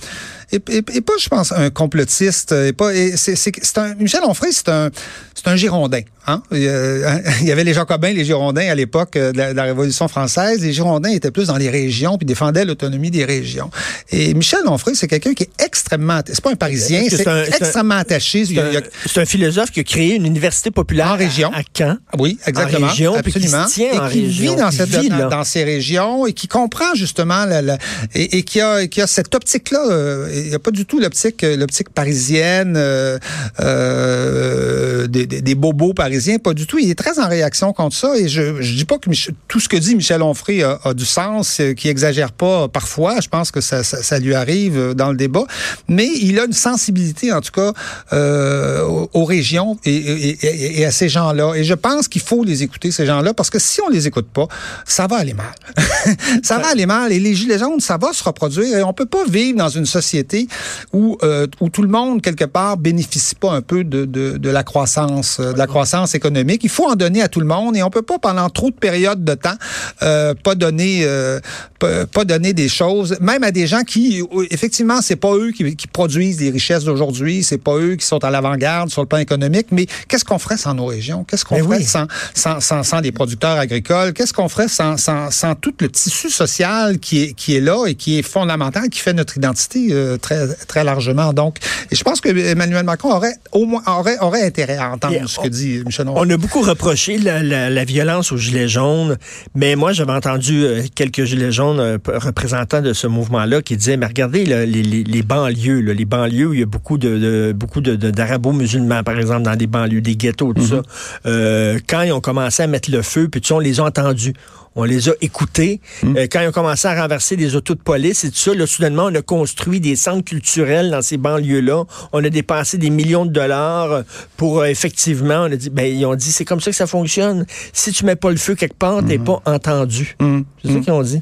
et, 0.54 1.02
pas, 1.02 1.14
je 1.20 1.30
pense, 1.30 1.52
un 1.52 1.70
complotiste. 1.70 2.52
Et 2.52 2.74
pas, 2.74 2.92
c'est, 3.16 3.78
un, 3.78 3.96
Michel 3.96 4.22
Onfray, 4.24 4.52
c'est 4.54 4.70
un, 4.70 4.90
c'est 5.34 5.48
un 5.48 5.56
Girondin. 5.56 6.02
Hein? 6.26 6.42
Il 6.52 6.62
y 6.62 6.68
avait 7.52 7.64
les 7.64 7.74
Jacobins, 7.74 8.12
les 8.12 8.24
Girondins 8.24 8.70
à 8.70 8.76
l'époque 8.76 9.14
de 9.18 9.54
la, 9.54 9.64
Révolution 9.64 10.08
française. 10.08 10.62
Les 10.62 10.72
Girondins 10.74 11.10
étaient 11.10 11.32
plus 11.32 11.48
dans 11.48 11.58
les 11.58 11.70
régions 11.70 12.18
puis 12.18 12.26
défendaient 12.26 12.66
l'autonomie 12.66 13.12
des 13.12 13.26
régions. 13.26 13.70
Et 14.10 14.34
Michel 14.34 14.62
Onfray, 14.66 14.96
c'est 14.96 15.08
quelqu'un 15.08 15.34
qui 15.34 15.44
est 15.44 15.64
extrêmement, 15.64 16.22
c'est 16.26 16.42
pas 16.42 16.52
un 16.52 16.56
Parisien, 16.56 17.04
c'est, 17.10 17.28
extrêmement 17.48 17.96
attaché. 17.96 18.46
C'est 18.46 19.22
un, 19.22 19.26
philosophe 19.26 19.72
qui 19.72 19.80
a 19.80 19.84
créé 19.84 20.16
une 20.16 20.26
université 20.26 20.72
populaire 20.72 21.08
en 21.08 21.18
région. 21.18 21.52
À, 21.54 21.62
Caen. 21.78 21.98
Oui, 22.18 22.38
exactement. 22.46 22.88
En 22.88 22.90
région, 22.90 23.16
absolument. 23.16 23.66
Qui 23.66 23.84
et 23.84 24.00
qui 24.12 24.26
vit, 24.26 24.56
dans, 24.56 24.72
cette, 24.72 24.92
dans, 24.92 25.44
ces 25.44 25.64
régions 25.64 26.26
et 26.26 26.34
qui 26.34 26.48
comprend 26.48 26.94
justement 26.96 27.46
la, 27.46 27.78
et, 28.14 28.38
et, 28.38 28.44
qui 28.44 28.62
a, 28.62 28.88
qui 28.88 29.02
a 29.02 29.08
cette 29.08 29.34
optique-là. 29.34 29.80
Euh, 29.90 30.30
il 30.44 30.50
n'y 30.50 30.56
a 30.56 30.60
pas 30.60 30.72
du 30.72 30.86
tout 30.86 31.00
l'optique 31.00 31.44
euh, 31.44 31.58
l'optique 31.58 31.90
parisienne 31.90 32.76
euh, 32.78 33.18
euh, 33.60 35.08
des, 35.08 35.26
des, 35.26 35.56
bobos 35.56 35.94
parisiens, 35.94 36.38
pas 36.40 36.54
du 36.54 36.68
tout. 36.68 36.80
Il 36.80 36.90
est 36.90 36.96
très 36.96 37.20
en 37.20 37.28
réaction 37.28 37.74
contre 37.74 37.96
ça 37.96 38.18
et 38.18 38.28
je 38.28 38.62
je 38.62 38.76
dis 38.76 38.86
pas 38.86 38.98
que 38.98 39.10
tout 39.48 39.60
ce 39.60 39.70
que 39.70 39.78
dit 39.78 39.96
Michel 39.96 40.22
Onfray 40.22 40.64
a, 40.64 40.80
a 40.84 40.94
du 40.94 41.06
sens, 41.06 41.62
qui 41.78 41.90
exagère 41.90 42.32
pas 42.32 42.68
parfois. 42.68 43.20
Je 43.22 43.30
pense 43.30 43.52
que 43.52 43.62
ça, 43.62 43.84
ça, 43.84 44.02
ça, 44.02 44.20
lui 44.20 44.34
arrive 44.34 44.94
dans 44.94 45.12
le 45.12 45.18
débat, 45.18 45.46
mais 45.88 46.08
il 46.22 46.40
a 46.40 46.46
une 46.46 46.54
sensibilité 46.54 47.32
en 47.32 47.42
tout 47.42 47.52
cas 47.52 47.74
aux, 48.12 49.10
aux, 49.14 49.26
régions 49.26 49.78
et, 49.86 49.96
et, 49.96 50.80
et, 50.80 50.86
à 50.86 50.92
ces 50.92 51.10
gens-là. 51.10 51.54
Et 51.56 51.64
je 51.64 51.74
pense 51.74 52.08
qu'il 52.08 52.22
faut 52.22 52.44
les 52.44 52.64
écouter 52.64 52.92
ces 52.92 53.06
gens-là 53.06 53.34
parce 53.34 53.50
que 53.50 53.60
si 53.60 53.82
on 53.82 53.90
les 53.90 54.08
écoute 54.08 54.28
pas, 54.34 54.48
ça 54.86 55.08
va 55.08 55.18
aller 55.18 55.34
mal. 55.34 55.54
ça 56.44 56.58
va 56.58 56.70
aller 56.70 56.86
mal 56.86 57.12
et 57.12 57.20
les 57.20 57.36
gilets 57.36 57.60
jaunes, 57.60 57.80
ça 57.80 57.98
va 57.98 58.14
se 58.14 58.24
reproduire 58.24 58.78
et 58.78 58.84
on 58.84 58.94
peut 58.94 59.06
pas 59.06 59.26
vivre 59.26 59.58
dans 59.58 59.70
une 59.70 59.86
société 59.86 60.23
société 60.24 60.48
où, 60.94 61.18
euh, 61.24 61.48
où 61.60 61.70
tout 61.70 61.82
le 61.82 61.88
monde, 61.88 62.22
quelque 62.22 62.46
part, 62.46 62.78
bénéficie 62.78 63.36
pas 63.36 63.52
un 63.52 63.62
peu 63.62 63.84
de, 63.84 64.06
de, 64.06 64.38
de 64.38 64.50
la 64.50 64.64
croissance, 64.64 65.40
de 65.40 65.58
la 65.58 65.68
croissance 65.68 66.16
économique. 66.16 66.64
Il 66.64 66.70
faut 66.70 66.90
en 66.90 66.96
donner 66.96 67.22
à 67.22 67.28
tout 67.28 67.40
le 67.40 67.46
monde 67.46 67.76
et 67.76 67.84
on 67.84 67.90
peut 67.90 68.02
pas, 68.02 68.20
pendant 68.20 68.50
trop 68.50 68.70
de 68.70 68.76
périodes 68.76 69.24
de 69.24 69.34
temps, 69.34 69.56
euh, 70.02 70.34
pas 70.34 70.56
donner, 70.56 71.02
euh, 71.04 71.40
pas, 71.80 72.06
pas, 72.06 72.26
donner 72.26 72.54
des 72.54 72.70
choses, 72.70 73.18
même 73.20 73.44
à 73.44 73.52
des 73.52 73.68
gens 73.68 73.84
qui, 73.84 74.24
effectivement, 74.50 75.02
c'est 75.02 75.16
pas 75.16 75.34
eux 75.34 75.52
qui, 75.52 75.76
qui 75.76 75.88
produisent 75.88 76.40
les 76.40 76.50
richesses 76.50 76.84
d'aujourd'hui, 76.84 77.44
c'est 77.44 77.58
pas 77.58 77.76
eux 77.78 77.96
qui 77.96 78.06
sont 78.06 78.24
à 78.24 78.30
l'avant-garde 78.30 78.90
sur 78.90 79.02
le 79.02 79.08
plan 79.08 79.20
économique, 79.20 79.68
mais 79.72 79.86
qu'est-ce 80.08 80.26
qu'on 80.26 80.40
ferait 80.40 80.58
sans 80.58 80.74
nos 80.74 80.86
régions? 80.86 81.24
Qu'est-ce 81.24 81.46
qu'on 81.46 81.58
ferait 81.58 81.78
oui. 81.78 81.84
sans, 81.84 82.08
sans, 82.34 82.60
sans, 82.60 82.84
sans, 82.84 83.02
des 83.02 83.12
producteurs 83.12 83.58
agricoles? 83.58 84.14
Qu'est-ce 84.14 84.34
qu'on 84.34 84.50
ferait 84.50 84.68
sans, 84.68 84.98
sans, 84.98 85.32
sans 85.32 85.56
tout 85.56 85.74
le 85.80 85.90
tissu 85.90 86.30
social 86.30 87.00
qui 87.00 87.24
est, 87.24 87.34
qui 87.34 87.56
est 87.56 87.62
là 87.62 87.86
et 87.88 87.96
qui 87.96 88.20
est 88.20 88.22
fondamental, 88.22 88.90
qui 88.90 89.00
fait 89.00 89.14
notre 89.14 89.38
identité 89.38 89.88
euh, 89.92 90.13
très, 90.18 90.48
très 90.68 90.84
largement? 90.84 91.34
Donc, 91.34 91.58
et 91.92 91.96
je 91.96 92.04
pense 92.04 92.22
que 92.22 92.30
Emmanuel 92.30 92.84
Macron 92.84 93.12
aurait 93.12 93.36
au 93.52 93.66
moins 93.66 93.82
aurait, 93.88 94.18
aurait 94.20 94.44
intérêt 94.44 94.78
à 94.78 94.92
entendre 94.92 95.16
et 95.16 95.28
ce 95.28 95.40
on, 95.40 95.44
que 95.44 95.48
dit 95.50 95.82
Michel 95.86 96.08
On 96.10 96.30
a 96.30 96.38
beaucoup 96.38 96.62
reproché 96.62 97.18
la, 97.18 97.44
la, 97.44 97.70
la, 97.70 97.86
violence 97.86 98.32
aux 98.32 98.38
Gilets 98.38 98.68
jaunes, 98.68 99.18
mais 99.56 99.76
moi, 99.76 99.94
j'avais 99.94 100.12
entendu 100.14 100.64
euh, 100.64 100.82
quelques 100.96 101.24
Gilets 101.24 101.52
jaunes 101.52 101.80
euh, 101.80 101.98
représentants 102.08 102.82
de 102.82 102.94
ce 102.94 103.08
mouvement-là 103.08 103.62
qui 103.62 103.78
disaient, 103.78 103.98
mais 103.98 104.06
regardez 104.08 104.46
là, 104.46 104.66
les, 104.66 104.84
les, 104.84 105.04
les, 105.04 105.24
banlieues, 105.24 105.82
là, 105.82 105.94
les 105.94 106.06
banlieues 106.06 106.48
où 106.48 106.54
il 106.54 106.60
y 106.62 106.64
a 106.64 106.68
beaucoup 106.68 106.98
de, 106.98 107.18
de 107.18 107.54
beaucoup 107.54 107.82
de, 107.82 107.96
d'arabo-musulmans, 107.96 109.04
par 109.04 109.20
exemple, 109.20 109.44
dans 109.44 109.56
des 109.56 109.68
banlieues, 109.68 110.02
des 110.02 110.16
ghettos, 110.16 110.54
tout 110.54 110.62
mm 110.62 110.66
-hmm. 110.66 110.70
ça. 110.70 110.82
Euh, 111.26 111.80
quand 111.88 112.02
ils 112.02 112.12
ont 112.12 112.22
commencé 112.22 112.64
à 112.64 112.68
mettre 112.68 112.92
le 112.92 113.02
feu, 113.02 113.28
puis 113.30 113.42
tu 113.42 113.48
sais, 113.48 113.54
on 113.54 113.60
les 113.60 113.80
a 113.80 113.84
entendus 113.84 114.34
on 114.76 114.84
les 114.84 115.10
a 115.10 115.14
écoutés. 115.22 115.82
Mmh. 116.02 116.18
Euh, 116.18 116.28
quand 116.32 116.42
ils 116.42 116.48
ont 116.48 116.52
commencé 116.52 116.88
à 116.88 117.02
renverser 117.02 117.36
des 117.36 117.56
autos 117.56 117.76
de 117.76 117.82
police 117.82 118.24
et 118.24 118.30
tout 118.30 118.38
ça, 118.38 118.54
là, 118.54 118.66
soudainement, 118.66 119.06
on 119.06 119.16
a 119.16 119.22
construit 119.22 119.80
des 119.80 119.96
centres 119.96 120.24
culturels 120.24 120.92
dans 120.92 121.02
ces 121.02 121.18
banlieues-là. 121.18 121.84
On 122.12 122.24
a 122.24 122.30
dépensé 122.30 122.78
des 122.78 122.90
millions 122.90 123.26
de 123.26 123.32
dollars 123.32 124.04
pour, 124.38 124.60
euh, 124.60 124.66
effectivement, 124.66 125.42
on 125.42 125.52
a 125.52 125.56
dit, 125.56 125.70
ben, 125.70 125.86
ils 125.86 126.06
ont 126.06 126.16
dit, 126.16 126.32
c'est 126.32 126.46
comme 126.46 126.62
ça 126.62 126.72
que 126.72 126.78
ça 126.78 126.88
fonctionne. 126.88 127.46
Si 127.72 127.92
tu 127.92 128.06
mets 128.06 128.16
pas 128.16 128.32
le 128.32 128.38
feu 128.38 128.56
quelque 128.56 128.78
part, 128.78 129.04
t'es 129.06 129.18
mmh. 129.18 129.24
pas 129.24 129.42
entendu. 129.46 130.16
Mmh. 130.20 130.42
C'est 130.64 130.74
ça 130.74 130.80
qu'ils 130.80 130.94
ont 130.94 131.04
dit. 131.04 131.22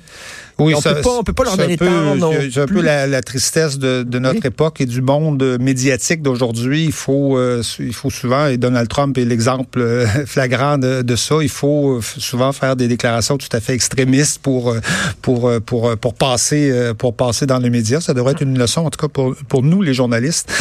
Oui, 0.66 0.74
on 0.76 0.82
ça, 0.82 0.96
peut 0.96 1.02
pas, 1.02 1.18
on 1.20 1.24
peut 1.24 1.34
pas 1.34 1.44
leur 1.44 1.58
donner 1.58 1.78
peu. 1.78 1.88
C'est 2.52 2.62
un 2.62 2.66
peu 2.66 2.82
la, 2.82 3.08
la, 3.08 3.22
tristesse 3.22 3.78
de, 3.78 4.04
de 4.04 4.20
notre 4.20 4.42
oui. 4.42 4.48
époque 4.48 4.82
et 4.82 4.86
du 4.86 5.02
monde 5.02 5.58
médiatique 5.60 6.22
d'aujourd'hui. 6.22 6.86
Il 6.86 6.92
faut, 6.92 7.38
euh, 7.38 7.64
il 7.80 7.94
faut 7.94 8.10
souvent, 8.10 8.48
et 8.48 8.58
Donald 8.58 8.88
Trump 8.88 9.18
est 9.18 9.26
l'exemple 9.26 9.80
euh, 9.80 10.06
flagrant 10.26 10.78
de, 10.78 11.02
de, 11.02 11.16
ça. 11.16 11.36
Il 11.42 11.50
faut 11.50 12.02
souvent 12.02 12.52
faire 12.52 12.76
des 12.76 12.88
déclarations 12.88 13.38
tout 13.38 13.50
à 13.52 13.60
fait 13.60 13.74
extrémistes 13.74 14.42
pour 14.42 14.72
euh, 14.72 14.80
pour 15.22 15.52
pour 15.66 15.98
pour 15.98 16.14
passer 16.14 16.92
pour 16.98 17.16
passer 17.16 17.46
dans 17.46 17.60
les 17.60 17.70
médias. 17.70 18.02
Ça 18.02 18.14
devrait 18.14 18.34
être 18.34 18.42
une 18.42 18.58
leçon, 18.58 18.82
en 18.82 18.90
tout 18.90 19.00
cas 19.00 19.12
pour 19.12 19.36
pour 19.48 19.64
nous 19.64 19.82
les 19.82 19.94
journalistes, 19.94 20.52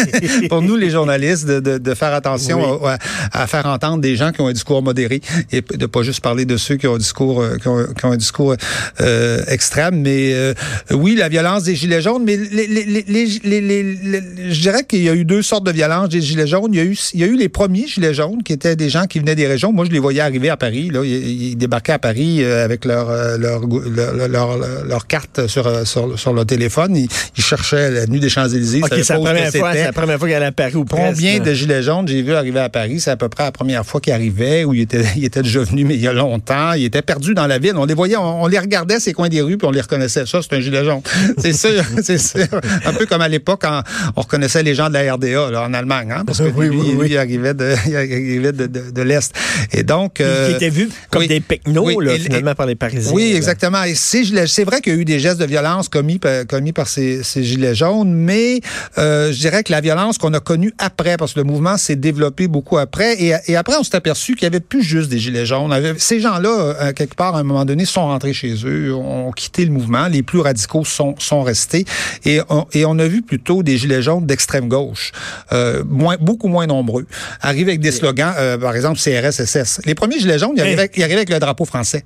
pour 0.48 0.62
nous 0.62 0.76
les 0.76 0.90
journalistes, 0.90 1.46
de, 1.46 1.60
de, 1.60 1.78
de 1.78 1.94
faire 1.94 2.14
attention 2.14 2.78
oui. 2.82 2.90
à, 3.32 3.42
à, 3.42 3.46
faire 3.46 3.66
entendre 3.66 4.00
des 4.00 4.16
gens 4.16 4.32
qui 4.32 4.40
ont 4.40 4.48
un 4.48 4.52
discours 4.52 4.82
modéré 4.82 5.20
et 5.52 5.60
de 5.60 5.86
pas 5.86 6.02
juste 6.02 6.20
parler 6.20 6.44
de 6.44 6.56
ceux 6.56 6.76
qui 6.76 6.86
ont 6.86 6.94
un 6.94 6.98
discours 6.98 7.44
qui 7.60 7.68
ont, 7.68 7.86
qui 7.96 8.04
ont 8.04 8.12
un 8.12 8.16
discours 8.16 8.54
euh, 9.00 9.42
extrême. 9.50 10.00
Mais 10.00 10.32
euh, 10.32 10.54
oui, 10.90 11.14
la 11.16 11.28
violence 11.28 11.64
des 11.64 11.74
Gilets 11.74 12.00
jaunes, 12.00 12.24
mais 12.24 12.36
les, 12.36 12.66
les, 12.66 12.84
les, 12.84 14.50
je 14.50 14.60
dirais 14.60 14.84
qu'il 14.84 15.02
y 15.02 15.08
a 15.08 15.14
eu 15.14 15.24
deux 15.24 15.42
sortes 15.42 15.66
de 15.66 15.72
violence 15.72 16.08
des 16.08 16.20
Gilets 16.20 16.46
jaunes. 16.46 16.72
Il 16.72 16.76
y, 16.76 16.80
a 16.80 16.84
eu, 16.84 16.96
il 17.14 17.20
y 17.20 17.24
a 17.24 17.26
eu 17.26 17.36
les 17.36 17.48
premiers 17.48 17.86
Gilets 17.86 18.14
jaunes, 18.14 18.42
qui 18.42 18.52
étaient 18.52 18.76
des 18.76 18.88
gens 18.88 19.04
qui 19.06 19.18
venaient 19.18 19.34
des 19.34 19.46
régions. 19.46 19.72
Moi, 19.72 19.84
je 19.84 19.90
les 19.90 19.98
voyais 19.98 20.20
arriver 20.20 20.48
à 20.48 20.56
Paris. 20.56 20.90
Là. 20.90 21.02
Ils, 21.04 21.50
ils 21.50 21.56
débarquaient 21.56 21.92
à 21.92 21.98
Paris 21.98 22.44
avec 22.44 22.84
leur, 22.84 23.10
leur, 23.38 23.62
leur, 23.66 24.28
leur, 24.28 24.58
leur 24.86 25.06
carte 25.06 25.46
sur, 25.46 25.86
sur, 25.86 26.18
sur 26.18 26.32
le 26.32 26.44
téléphone. 26.44 26.96
Ils, 26.96 27.08
ils, 27.36 27.42
cherchaient 27.42 27.90
la 27.90 28.06
nuit 28.06 28.20
des 28.20 28.28
Champs-Élysées. 28.28 28.82
Okay, 28.84 29.02
c'est 29.02 29.14
la, 29.14 29.20
première 29.20 29.50
fois, 29.50 29.74
la 29.74 29.92
première 29.92 30.18
fois 30.18 30.28
qu'ils 30.28 30.36
allaient 30.36 30.46
à 30.46 30.52
Paris 30.52 30.76
ou 30.76 30.84
presque. 30.84 31.14
Combien 31.14 31.40
de 31.40 31.52
Gilets 31.52 31.82
jaunes 31.82 32.06
j'ai 32.06 32.22
vu 32.22 32.34
arriver 32.34 32.60
à 32.60 32.68
Paris? 32.68 33.00
C'est 33.00 33.10
à 33.10 33.16
peu 33.16 33.28
près 33.28 33.44
la 33.44 33.52
première 33.52 33.84
fois 33.84 34.00
qu'ils 34.00 34.12
arrivaient, 34.12 34.64
où 34.64 34.74
ils 34.74 34.82
étaient, 34.82 35.04
ils 35.16 35.24
étaient 35.24 35.42
déjà 35.42 35.60
venus, 35.60 35.86
mais 35.86 35.94
il 35.94 36.00
y 36.00 36.08
a 36.08 36.12
longtemps. 36.12 36.72
Ils 36.74 36.84
étaient 36.84 37.02
perdus 37.02 37.34
dans 37.34 37.46
la 37.46 37.58
ville. 37.58 37.74
On 37.76 37.84
les 37.84 37.94
voyait, 37.94 38.16
on, 38.16 38.44
on 38.44 38.46
les 38.46 38.58
regardait, 38.58 39.00
ces 39.00 39.12
coins 39.12 39.28
des 39.30 39.40
rues, 39.40 39.56
puis 39.56 39.66
on 39.66 39.70
les 39.70 39.80
reconnaissait. 39.80 40.26
Ça, 40.26 40.40
c'est 40.42 40.54
un 40.54 40.60
gilet 40.60 40.84
jaune. 40.84 41.00
C'est 41.38 41.52
sûr, 41.52 41.82
c'est 42.02 42.18
sûr. 42.18 42.46
Un 42.84 42.92
peu 42.92 43.06
comme 43.06 43.22
à 43.22 43.28
l'époque, 43.28 43.60
quand 43.62 43.82
on 44.16 44.20
reconnaissait 44.20 44.62
les 44.62 44.74
gens 44.74 44.88
de 44.88 44.94
la 44.94 45.14
RDA 45.14 45.50
là, 45.50 45.62
en 45.62 45.72
Allemagne, 45.72 46.12
hein, 46.12 46.24
parce 46.26 46.38
que 46.38 46.44
oui, 46.54 46.68
lui, 46.68 46.76
oui, 46.76 46.94
oui. 46.98 47.06
il 47.10 47.18
arrivait 47.18 47.54
de, 47.54 47.74
il 47.86 47.96
arrivait 47.96 48.52
de, 48.52 48.66
de, 48.66 48.90
de 48.90 49.02
l'Est. 49.02 49.32
Et 49.72 49.82
donc... 49.82 50.20
Euh, 50.20 50.48
qui 50.48 50.56
étaient 50.56 50.70
vus 50.70 50.90
comme 51.10 51.26
des 51.26 51.40
pecnos, 51.40 52.00
là, 52.02 52.18
finalement, 52.18 52.54
par 52.54 52.66
les 52.66 52.74
Parisiens. 52.74 53.12
Oui, 53.12 53.32
exactement. 53.34 53.84
Et 53.84 53.94
c'est 53.94 54.64
vrai 54.64 54.80
qu'il 54.80 54.92
y 54.92 54.96
a 54.96 54.98
eu 54.98 55.04
des 55.04 55.18
gestes 55.18 55.40
de 55.40 55.46
violence 55.46 55.88
commis, 55.88 56.20
commis 56.48 56.72
par 56.72 56.88
ces, 56.88 57.22
ces 57.22 57.42
gilets 57.42 57.74
jaunes, 57.74 58.12
mais 58.12 58.60
euh, 58.98 59.32
je 59.32 59.38
dirais 59.38 59.62
que 59.62 59.72
la 59.72 59.80
violence 59.80 60.18
qu'on 60.18 60.34
a 60.34 60.40
connue 60.40 60.74
après, 60.78 61.16
parce 61.16 61.34
que 61.34 61.40
le 61.40 61.44
mouvement 61.44 61.76
s'est 61.76 61.96
développé 61.96 62.48
beaucoup 62.48 62.78
après, 62.78 63.20
et, 63.22 63.34
et 63.46 63.56
après, 63.56 63.76
on 63.78 63.84
s'est 63.84 63.96
aperçu 63.96 64.34
qu'il 64.34 64.44
y 64.44 64.46
avait 64.46 64.60
plus 64.60 64.82
juste 64.82 65.08
des 65.10 65.18
gilets 65.18 65.46
jaunes. 65.46 65.74
Ces 65.98 66.20
gens-là, 66.20 66.48
euh, 66.48 66.92
quelque 66.92 67.14
part, 67.14 67.36
à 67.36 67.40
un 67.40 67.44
moment 67.44 67.64
donné, 67.64 67.84
sont 67.84 68.02
rentrés 68.02 68.32
chez 68.32 68.54
eux, 68.64 68.94
ont 69.28 69.32
quitté 69.32 69.64
le 69.64 69.70
mouvement. 69.70 70.08
Les 70.08 70.22
plus 70.22 70.40
radicaux 70.40 70.84
sont, 70.84 71.14
sont 71.18 71.42
restés. 71.42 71.84
Et 72.24 72.40
on, 72.48 72.66
et 72.72 72.84
on 72.84 72.98
a 72.98 73.06
vu 73.06 73.22
plutôt 73.22 73.62
des 73.62 73.76
gilets 73.76 74.02
jaunes 74.02 74.26
d'extrême 74.26 74.68
gauche, 74.68 75.12
euh, 75.52 75.82
moins, 75.86 76.16
beaucoup 76.20 76.48
moins 76.48 76.66
nombreux, 76.66 77.06
arriver 77.40 77.72
avec 77.72 77.80
des 77.80 77.92
slogans, 77.92 78.34
euh, 78.38 78.58
par 78.58 78.74
exemple 78.74 78.98
CRSSS. 78.98 79.80
Les 79.84 79.94
premiers 79.94 80.18
gilets 80.18 80.38
jaunes, 80.38 80.52
ils 80.56 80.60
arrivaient, 80.60 80.80
avec, 80.80 80.96
ils 80.96 81.02
arrivaient 81.02 81.18
avec 81.18 81.30
le 81.30 81.38
drapeau 81.38 81.64
français. 81.64 82.04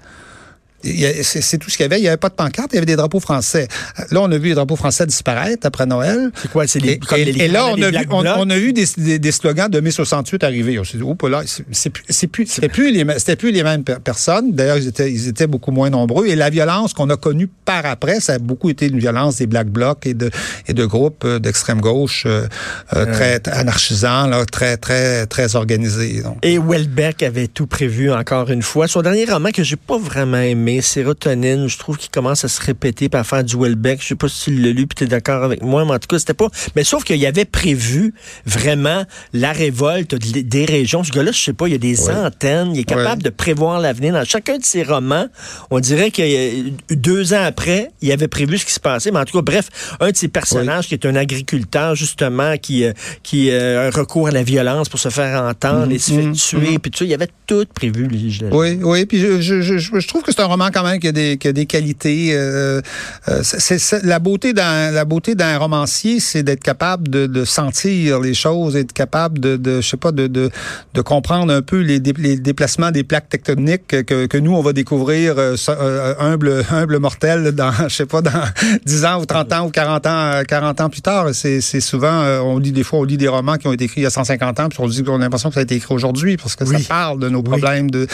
C'est 1.23 1.59
tout 1.59 1.71
ce 1.71 1.77
qu'il 1.77 1.85
y 1.85 1.87
avait. 1.87 1.99
Il 1.99 2.03
n'y 2.03 2.09
avait 2.09 2.17
pas 2.17 2.29
de 2.29 2.35
pancarte, 2.35 2.69
il 2.73 2.77
y 2.77 2.79
avait 2.79 2.87
des 2.87 2.97
drapeaux 2.97 3.21
français. 3.21 3.69
Là, 4.11 4.21
on 4.21 4.31
a 4.31 4.39
vu 4.39 4.49
les 4.49 4.55
drapeaux 4.55 4.77
français 4.77 5.07
disparaître 5.07 5.67
après 5.67 5.87
Noël. 5.87 6.31
C'est 6.41 6.51
quoi? 6.51 6.67
C'est 6.67 6.81
les, 6.81 6.93
et, 7.17 7.21
et, 7.21 7.45
et, 7.45 7.49
là, 7.49 7.67
on 7.67 7.81
a, 7.81 7.91
vu, 7.91 8.07
on, 8.11 8.25
on, 8.25 8.51
a 8.51 8.59
vu 8.59 8.73
des, 8.73 8.87
des, 8.97 9.19
des 9.19 9.33
slogans 9.33 9.69
de 9.71 9.81
mai 9.81 9.91
68 9.91 10.45
arriver. 10.45 10.79
On 10.79 10.85
s'est 10.85 10.99
dit, 10.99 11.05
oh, 11.05 11.29
là, 11.29 11.43
c'est 11.71 12.27
plus, 12.27 12.47
c'était 12.47 12.69
plus 12.69 12.91
les, 12.91 13.07
c'était 13.19 13.37
plus 13.37 13.51
les 13.51 13.63
mêmes 13.63 13.83
personnes. 13.83 14.53
D'ailleurs, 14.53 14.79
ils 14.79 14.89
étaient, 14.89 15.11
ils 15.11 15.29
étaient 15.29 15.47
beaucoup 15.47 15.71
moins 15.71 15.91
nombreux. 15.91 16.27
Et 16.27 16.37
la 16.37 16.51
violence 16.51 16.93
qu'on 16.93 17.11
a 17.11 17.17
connue 17.17 17.49
par 17.65 17.87
après, 17.87 18.21
ça 18.21 18.35
a 18.35 18.39
beaucoup 18.39 18.71
été 18.71 18.87
une 18.87 18.99
violence 18.99 19.37
des 19.37 19.47
Black 19.47 19.69
Blocs 19.69 20.07
et 20.07 20.15
de, 20.15 20.31
et 20.67 20.75
de 20.75 20.85
groupes 20.85 21.27
d'extrême 21.27 21.81
gauche 21.81 22.25
euh, 22.27 22.47
euh, 22.95 23.13
très 23.13 23.41
anarchisants, 23.51 24.27
là, 24.27 24.45
très, 24.45 24.77
très, 24.77 25.27
très 25.27 25.57
organisés. 25.57 26.23
Donc. 26.23 26.39
Et 26.43 26.59
Welbeck 26.59 27.23
avait 27.23 27.49
tout 27.49 27.67
prévu 27.67 28.13
encore 28.13 28.51
une 28.51 28.63
fois. 28.63 28.89
Son 28.89 29.03
dernier 29.03 29.25
roman 29.25 29.51
que 29.51 29.63
j'ai 29.63 29.77
pas 29.77 29.99
vraiment 29.99 30.39
aimé, 30.39 30.74
sérotonine, 30.83 31.69
je 31.69 31.79
trouve 31.79 31.97
qu'il 31.97 32.11
commence 32.11 32.45
à 32.45 32.49
se 32.49 32.61
répéter 32.63 33.09
par 33.09 33.27
faire 33.27 33.45
du 33.45 33.57
Welbeck. 33.57 34.03
Je 34.03 34.09
sais 34.09 34.15
pas 34.15 34.29
si 34.29 34.45
tu 34.45 34.57
l'as 34.57 34.71
lu, 34.71 34.87
puis 34.87 34.97
tu 34.97 35.05
es 35.05 35.07
d'accord 35.07 35.43
avec 35.43 35.63
moi, 35.63 35.85
mais 35.85 35.93
en 35.93 35.99
tout 35.99 36.09
cas, 36.09 36.19
c'était 36.19 36.35
pas. 36.35 36.49
Mais 36.77 36.85
sauf 36.85 37.05
qu'il 37.05 37.17
y 37.17 37.27
avait 37.27 37.45
prévu 37.45 38.15
vraiment 38.47 39.05
la 39.33 39.53
révolte 39.53 40.15
des 40.15 40.65
régions. 40.65 41.05
Ce 41.05 41.13
gars-là, 41.13 41.33
je 41.33 41.41
sais 41.41 41.53
pas, 41.53 41.67
il 41.69 41.73
y 41.73 41.75
a 41.75 41.79
des 41.79 42.09
ouais. 42.09 42.15
antennes, 42.15 42.73
il 42.75 42.81
est 42.81 42.85
capable 42.85 43.23
ouais. 43.23 43.31
de 43.31 43.31
prévoir 43.31 43.81
l'avenir. 43.81 44.13
Dans 44.13 44.25
chacun 44.25 44.59
de 44.59 44.65
ses 44.65 44.83
romans, 44.83 45.27
on 45.71 45.81
dirait 45.81 46.11
que 46.11 46.95
deux 46.95 47.33
ans 47.35 47.45
après, 47.45 47.91
il 48.01 48.13
avait 48.13 48.29
prévu 48.29 48.59
ce 48.59 48.67
qui 48.67 48.73
se 48.73 48.81
passait. 48.81 49.11
Mais 49.11 49.19
en 49.19 49.25
tout 49.25 49.37
cas, 49.37 49.43
bref, 49.43 49.97
un 50.01 50.11
de 50.11 50.17
ses 50.17 50.29
personnages 50.29 50.89
qui 50.89 50.95
est 50.95 51.07
un 51.07 51.17
agriculteur, 51.17 51.95
justement, 51.95 52.57
qui, 52.57 52.85
qui 53.23 53.51
euh, 53.51 53.91
recourt 53.91 54.29
à 54.29 54.31
la 54.31 54.43
violence 54.43 54.89
pour 54.89 55.01
se 55.01 55.09
faire 55.09 55.43
entendre 55.43 55.89
mmh, 55.89 55.93
et 55.93 55.99
se 55.99 56.13
fait 56.13 56.23
mmh, 56.23 56.33
tuer, 56.33 56.71
mmh. 56.77 56.79
puis 56.79 56.91
tout 56.91 56.99
ça, 56.99 57.05
il 57.05 57.15
avait 57.15 57.29
tout 57.47 57.65
prévu, 57.75 58.07
lui. 58.07 58.39
Oui, 58.51 58.79
oui, 58.83 59.07
puis 59.07 59.19
je, 59.19 59.41
je, 59.41 59.61
je, 59.61 59.79
je 59.79 60.09
trouve 60.09 60.23
que 60.23 60.33
c'est 60.33 60.41
un 60.41 60.47
roman 60.47 60.64
quand 60.71 60.85
même 60.85 60.99
qui 60.99 61.09
a 61.09 61.13
des, 61.13 61.37
qui 61.37 61.49
a 61.49 61.53
des 61.53 61.67
qualités. 61.67 62.31
Euh, 62.33 62.81
euh, 63.29 63.41
c'est, 63.43 64.03
la 64.05 64.19
beauté 64.19 64.53
d'un 64.53 64.91
la 64.91 65.05
beauté 65.05 65.35
d'un 65.35 65.59
romancier, 65.59 66.21
c'est 66.21 66.43
d'être 66.43 66.63
capable 66.63 67.09
de, 67.09 67.27
de, 67.27 67.45
sentir 67.45 68.21
les 68.21 68.35
choses, 68.35 68.77
être 68.77 68.93
capable 68.93 69.39
de, 69.39 69.57
de 69.57 69.81
je 69.81 69.89
sais 69.89 69.97
pas, 69.97 70.13
de, 70.13 70.27
de, 70.27 70.51
de 70.95 71.01
comprendre 71.01 71.53
un 71.53 71.63
peu 71.63 71.81
les, 71.81 71.99
les, 71.99 72.37
déplacements 72.37 72.91
des 72.91 73.05
plaques 73.05 73.29
tectoniques 73.29 73.87
que, 73.87 74.27
que 74.27 74.39
nous 74.39 74.53
on 74.53 74.63
va 74.63 74.73
découvrir 74.73 75.35
euh, 75.39 76.15
humble 76.19 76.65
humble 76.71 76.99
mortel 76.99 77.53
dans 77.53 77.73
je 77.89 77.95
sais 77.95 78.07
pas 78.07 78.23
dans 78.23 78.31
10 78.87 79.05
ans 79.05 79.21
ou 79.21 79.27
30 79.27 79.53
ans 79.53 79.67
ou 79.67 79.71
40 79.71 80.07
ans 80.07 80.43
40 80.47 80.81
ans 80.81 80.91
plus 80.91 81.03
tard. 81.03 81.29
C'est, 81.33 81.61
c'est 81.61 81.81
souvent 81.81 82.25
on 82.43 82.59
lit 82.59 82.73
des 82.73 82.83
fois 82.83 83.01
on 83.01 83.05
lit 83.05 83.17
des 83.17 83.29
romans 83.29 83.57
qui 83.57 83.67
ont 83.67 83.73
été 83.73 83.85
écrits 83.85 84.01
il 84.01 84.05
y 84.05 84.07
a 84.07 84.11
150 84.11 84.61
ans 84.61 84.69
puis 84.69 84.79
on 84.81 84.89
dit 84.89 85.03
qu'on 85.03 85.17
a 85.17 85.19
l'impression 85.19 85.49
que 85.49 85.55
ça 85.55 85.61
a 85.61 85.65
été 85.65 85.77
écrit 85.77 85.95
aujourd'hui 85.95 86.37
parce 86.37 86.57
que 86.57 86.65
oui. 86.65 86.83
ça 86.83 86.89
parle 86.89 87.19
de 87.19 87.29
nos 87.29 87.43
problèmes 87.43 87.91
de, 87.91 88.07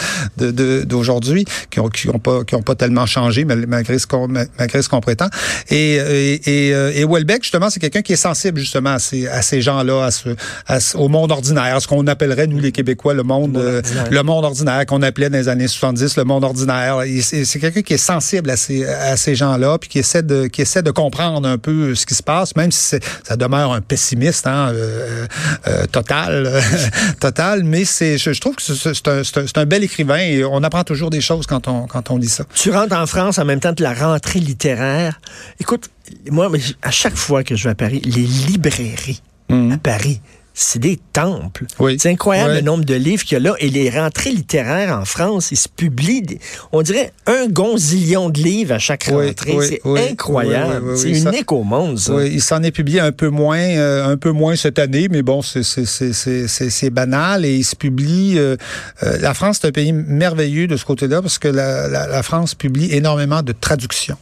d'aujourd'hui 0.83 1.45
qui 1.69 1.79
ont 1.79 1.89
qui 1.89 2.09
ont 2.09 2.19
pas 2.19 2.40
qui 2.43 2.55
ont 2.55 2.61
pas 2.61 2.75
tellement 2.75 3.05
changé 3.05 3.45
malgré 3.45 3.99
ce 3.99 4.07
qu'on 4.07 4.27
malgré 4.27 4.81
ce 4.81 4.89
qu'on 4.89 5.01
prétend. 5.01 5.27
Et, 5.69 5.95
et, 5.95 6.67
et, 6.67 6.73
euh, 6.73 6.91
et 6.93 7.05
Welbeck 7.05 7.43
justement 7.43 7.69
c'est 7.69 7.79
quelqu'un 7.79 8.01
qui 8.01 8.13
est 8.13 8.17
sensible 8.17 8.59
justement 8.59 8.91
à 8.91 8.99
ces, 8.99 9.27
à 9.27 9.41
ces 9.41 9.61
gens-là, 9.61 10.05
à 10.05 10.11
ce, 10.11 10.29
à 10.67 10.79
ce, 10.79 10.97
au 10.97 11.07
monde 11.07 11.31
ordinaire, 11.31 11.81
ce 11.81 11.87
qu'on 11.87 12.07
appellerait 12.07 12.47
nous 12.47 12.59
les 12.59 12.71
Québécois 12.71 13.13
le 13.13 13.23
monde, 13.23 13.57
le 13.57 13.61
monde 13.61 13.75
ordinaire, 13.75 14.23
monde 14.31 14.45
ordinaire 14.45 14.85
qu'on 14.85 15.01
appelait 15.01 15.29
dans 15.29 15.37
les 15.37 15.49
années 15.49 15.67
70 15.67 16.17
le 16.17 16.23
monde 16.23 16.43
ordinaire. 16.43 17.01
C'est 17.21 17.59
quelqu'un 17.59 17.81
qui 17.81 17.93
est 17.93 17.97
sensible 17.97 18.49
à 18.49 18.57
ces, 18.57 18.85
à 18.85 19.17
ces 19.17 19.35
gens-là 19.35 19.77
puis 19.77 19.89
qui 19.89 19.99
essaie 19.99 20.23
de 20.23 20.47
qui 20.47 20.61
essaie 20.61 20.83
de 20.83 20.91
comprendre 20.91 21.47
un 21.47 21.57
peu 21.57 21.95
ce 21.95 22.05
qui 22.05 22.15
se 22.15 22.23
passe, 22.23 22.55
même 22.55 22.71
si 22.71 22.97
ça 23.23 23.35
demeure 23.35 23.73
un 23.73 23.81
pessimiste 23.81 24.47
hein, 24.47 24.71
euh, 24.73 25.27
euh, 25.67 25.85
total, 25.87 26.61
total. 27.19 27.63
Mais 27.63 27.85
c'est 27.85 28.17
je, 28.17 28.33
je, 28.33 28.41
trouve 28.41 28.55
que 28.55 28.61
c'est 28.61 29.07
un, 29.07 29.21
un, 29.21 29.61
un 29.61 29.65
bel 29.65 29.83
écrivain 29.83 30.17
et 30.19 30.43
on 30.43 30.63
apprend 30.63 30.83
toujours 30.83 31.09
des 31.09 31.21
choses 31.21 31.45
quand 31.45 31.67
on 31.67 31.87
quand 31.87 32.11
on 32.11 32.17
ça. 32.27 32.45
Tu 32.53 32.71
rentres 32.71 32.95
en 32.95 33.05
France 33.05 33.37
en 33.39 33.45
même 33.45 33.59
temps 33.59 33.73
que 33.73 33.83
la 33.83 33.93
rentrée 33.93 34.39
littéraire. 34.39 35.19
Écoute, 35.59 35.89
moi, 36.29 36.49
à 36.81 36.91
chaque 36.91 37.15
fois 37.15 37.43
que 37.43 37.55
je 37.55 37.65
vais 37.65 37.71
à 37.71 37.75
Paris, 37.75 38.01
les 38.03 38.21
librairies 38.21 39.21
mmh. 39.49 39.71
à 39.73 39.77
Paris, 39.77 40.21
c'est 40.61 40.79
des 40.79 40.99
temples. 41.13 41.65
C'est 41.97 42.09
incroyable 42.09 42.53
le 42.53 42.61
nombre 42.61 42.85
de 42.85 42.93
livres 42.93 43.23
qu'il 43.23 43.37
y 43.37 43.41
a 43.41 43.43
là. 43.43 43.55
Et 43.59 43.69
les 43.69 43.89
rentrées 43.89 44.31
littéraires 44.31 44.95
en 44.95 45.05
France, 45.05 45.51
ils 45.51 45.57
se 45.57 45.67
publient, 45.67 46.39
on 46.71 46.81
dirait 46.81 47.13
un 47.25 47.47
gonzillion 47.47 48.29
de 48.29 48.39
livres 48.39 48.75
à 48.75 48.79
chaque 48.79 49.05
rentrée. 49.05 49.57
c'est 49.61 49.81
incroyable. 49.85 50.97
c'est 50.97 51.09
unique 51.09 51.51
au 51.51 51.63
monde, 51.63 51.97
ça. 51.97 52.23
il 52.25 52.41
s'en 52.41 52.61
est 52.63 52.71
publié 52.71 52.99
un 52.99 53.11
peu 53.11 53.29
moins, 53.29 53.59
euh, 53.59 54.05
un 54.05 54.17
peu 54.17 54.31
moins 54.31 54.55
cette 54.55 54.79
année, 54.79 55.07
mais 55.09 55.23
bon, 55.23 55.41
c'est 55.41 56.89
banal 56.91 57.45
et 57.45 57.55
il 57.55 57.63
se 57.63 57.75
publie. 57.75 58.37
Euh, 58.37 58.55
euh, 59.03 59.17
la 59.19 59.33
France 59.33 59.59
est 59.63 59.67
un 59.67 59.71
pays 59.71 59.93
merveilleux 59.93 60.67
de 60.67 60.77
ce 60.77 60.85
côté-là 60.85 61.21
parce 61.21 61.39
que 61.39 61.47
la, 61.47 61.87
la, 61.87 62.23
France 62.23 62.53
publie 62.53 62.93
énormément 62.93 63.41
de 63.41 63.53
traductions. 63.53 64.17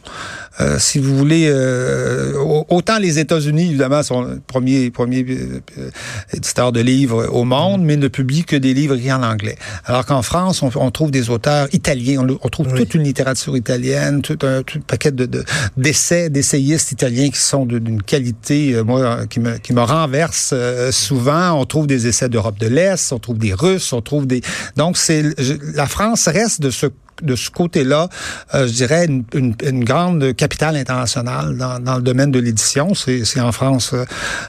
Si 0.78 0.98
vous 0.98 1.16
voulez, 1.16 1.50
autant 2.68 2.98
les 2.98 3.18
États-Unis, 3.18 3.68
évidemment, 3.70 4.02
sont 4.02 4.22
le 4.22 4.40
premier, 4.46 4.90
premier 4.90 5.24
éditeur 6.32 6.72
de 6.72 6.80
livres 6.80 7.28
au 7.32 7.44
monde, 7.44 7.82
mais 7.82 7.96
ne 7.96 8.08
publie 8.08 8.44
que 8.44 8.56
des 8.56 8.74
livres 8.74 8.96
écrits 8.96 9.12
en 9.12 9.22
anglais. 9.22 9.56
Alors 9.84 10.06
qu'en 10.06 10.22
France, 10.22 10.62
on, 10.62 10.90
trouve 10.90 11.10
des 11.10 11.30
auteurs 11.30 11.68
italiens, 11.72 12.26
on, 12.42 12.48
trouve 12.48 12.72
toute 12.74 12.94
une 12.94 13.04
littérature 13.04 13.56
italienne, 13.56 14.22
tout 14.22 14.38
un, 14.42 14.62
paquet 14.86 15.12
de, 15.12 15.44
d'essais, 15.76 16.30
d'essayistes 16.30 16.92
italiens 16.92 17.30
qui 17.30 17.40
sont 17.40 17.66
d'une 17.66 18.02
qualité, 18.02 18.74
euh, 18.74 18.84
moi, 18.84 19.26
qui 19.26 19.40
me, 19.40 19.58
qui 19.58 19.72
me 19.72 19.82
renverse 19.82 20.50
euh, 20.52 20.92
souvent. 20.92 21.52
On 21.52 21.64
trouve 21.64 21.86
des 21.86 22.06
essais 22.06 22.28
d'Europe 22.28 22.58
de 22.58 22.66
l'Est, 22.66 23.12
on 23.12 23.18
trouve 23.18 23.38
des 23.38 23.54
Russes, 23.54 23.92
on 23.92 24.00
trouve 24.00 24.26
des... 24.26 24.42
Donc, 24.76 24.96
c'est 24.96 25.22
la 25.74 25.86
France 25.86 26.28
reste 26.28 26.60
de 26.60 26.70
ce 26.70 26.86
de 27.22 27.36
ce 27.36 27.50
côté-là, 27.50 28.08
euh, 28.54 28.66
je 28.66 28.72
dirais, 28.72 29.06
une, 29.06 29.24
une, 29.34 29.54
une, 29.64 29.84
grande 29.84 30.34
capitale 30.34 30.76
internationale 30.76 31.56
dans, 31.56 31.78
dans 31.78 31.96
le 31.96 32.02
domaine 32.02 32.30
de 32.30 32.38
l'édition. 32.38 32.94
C'est 32.94 33.40
en 33.40 33.52
France 33.52 33.94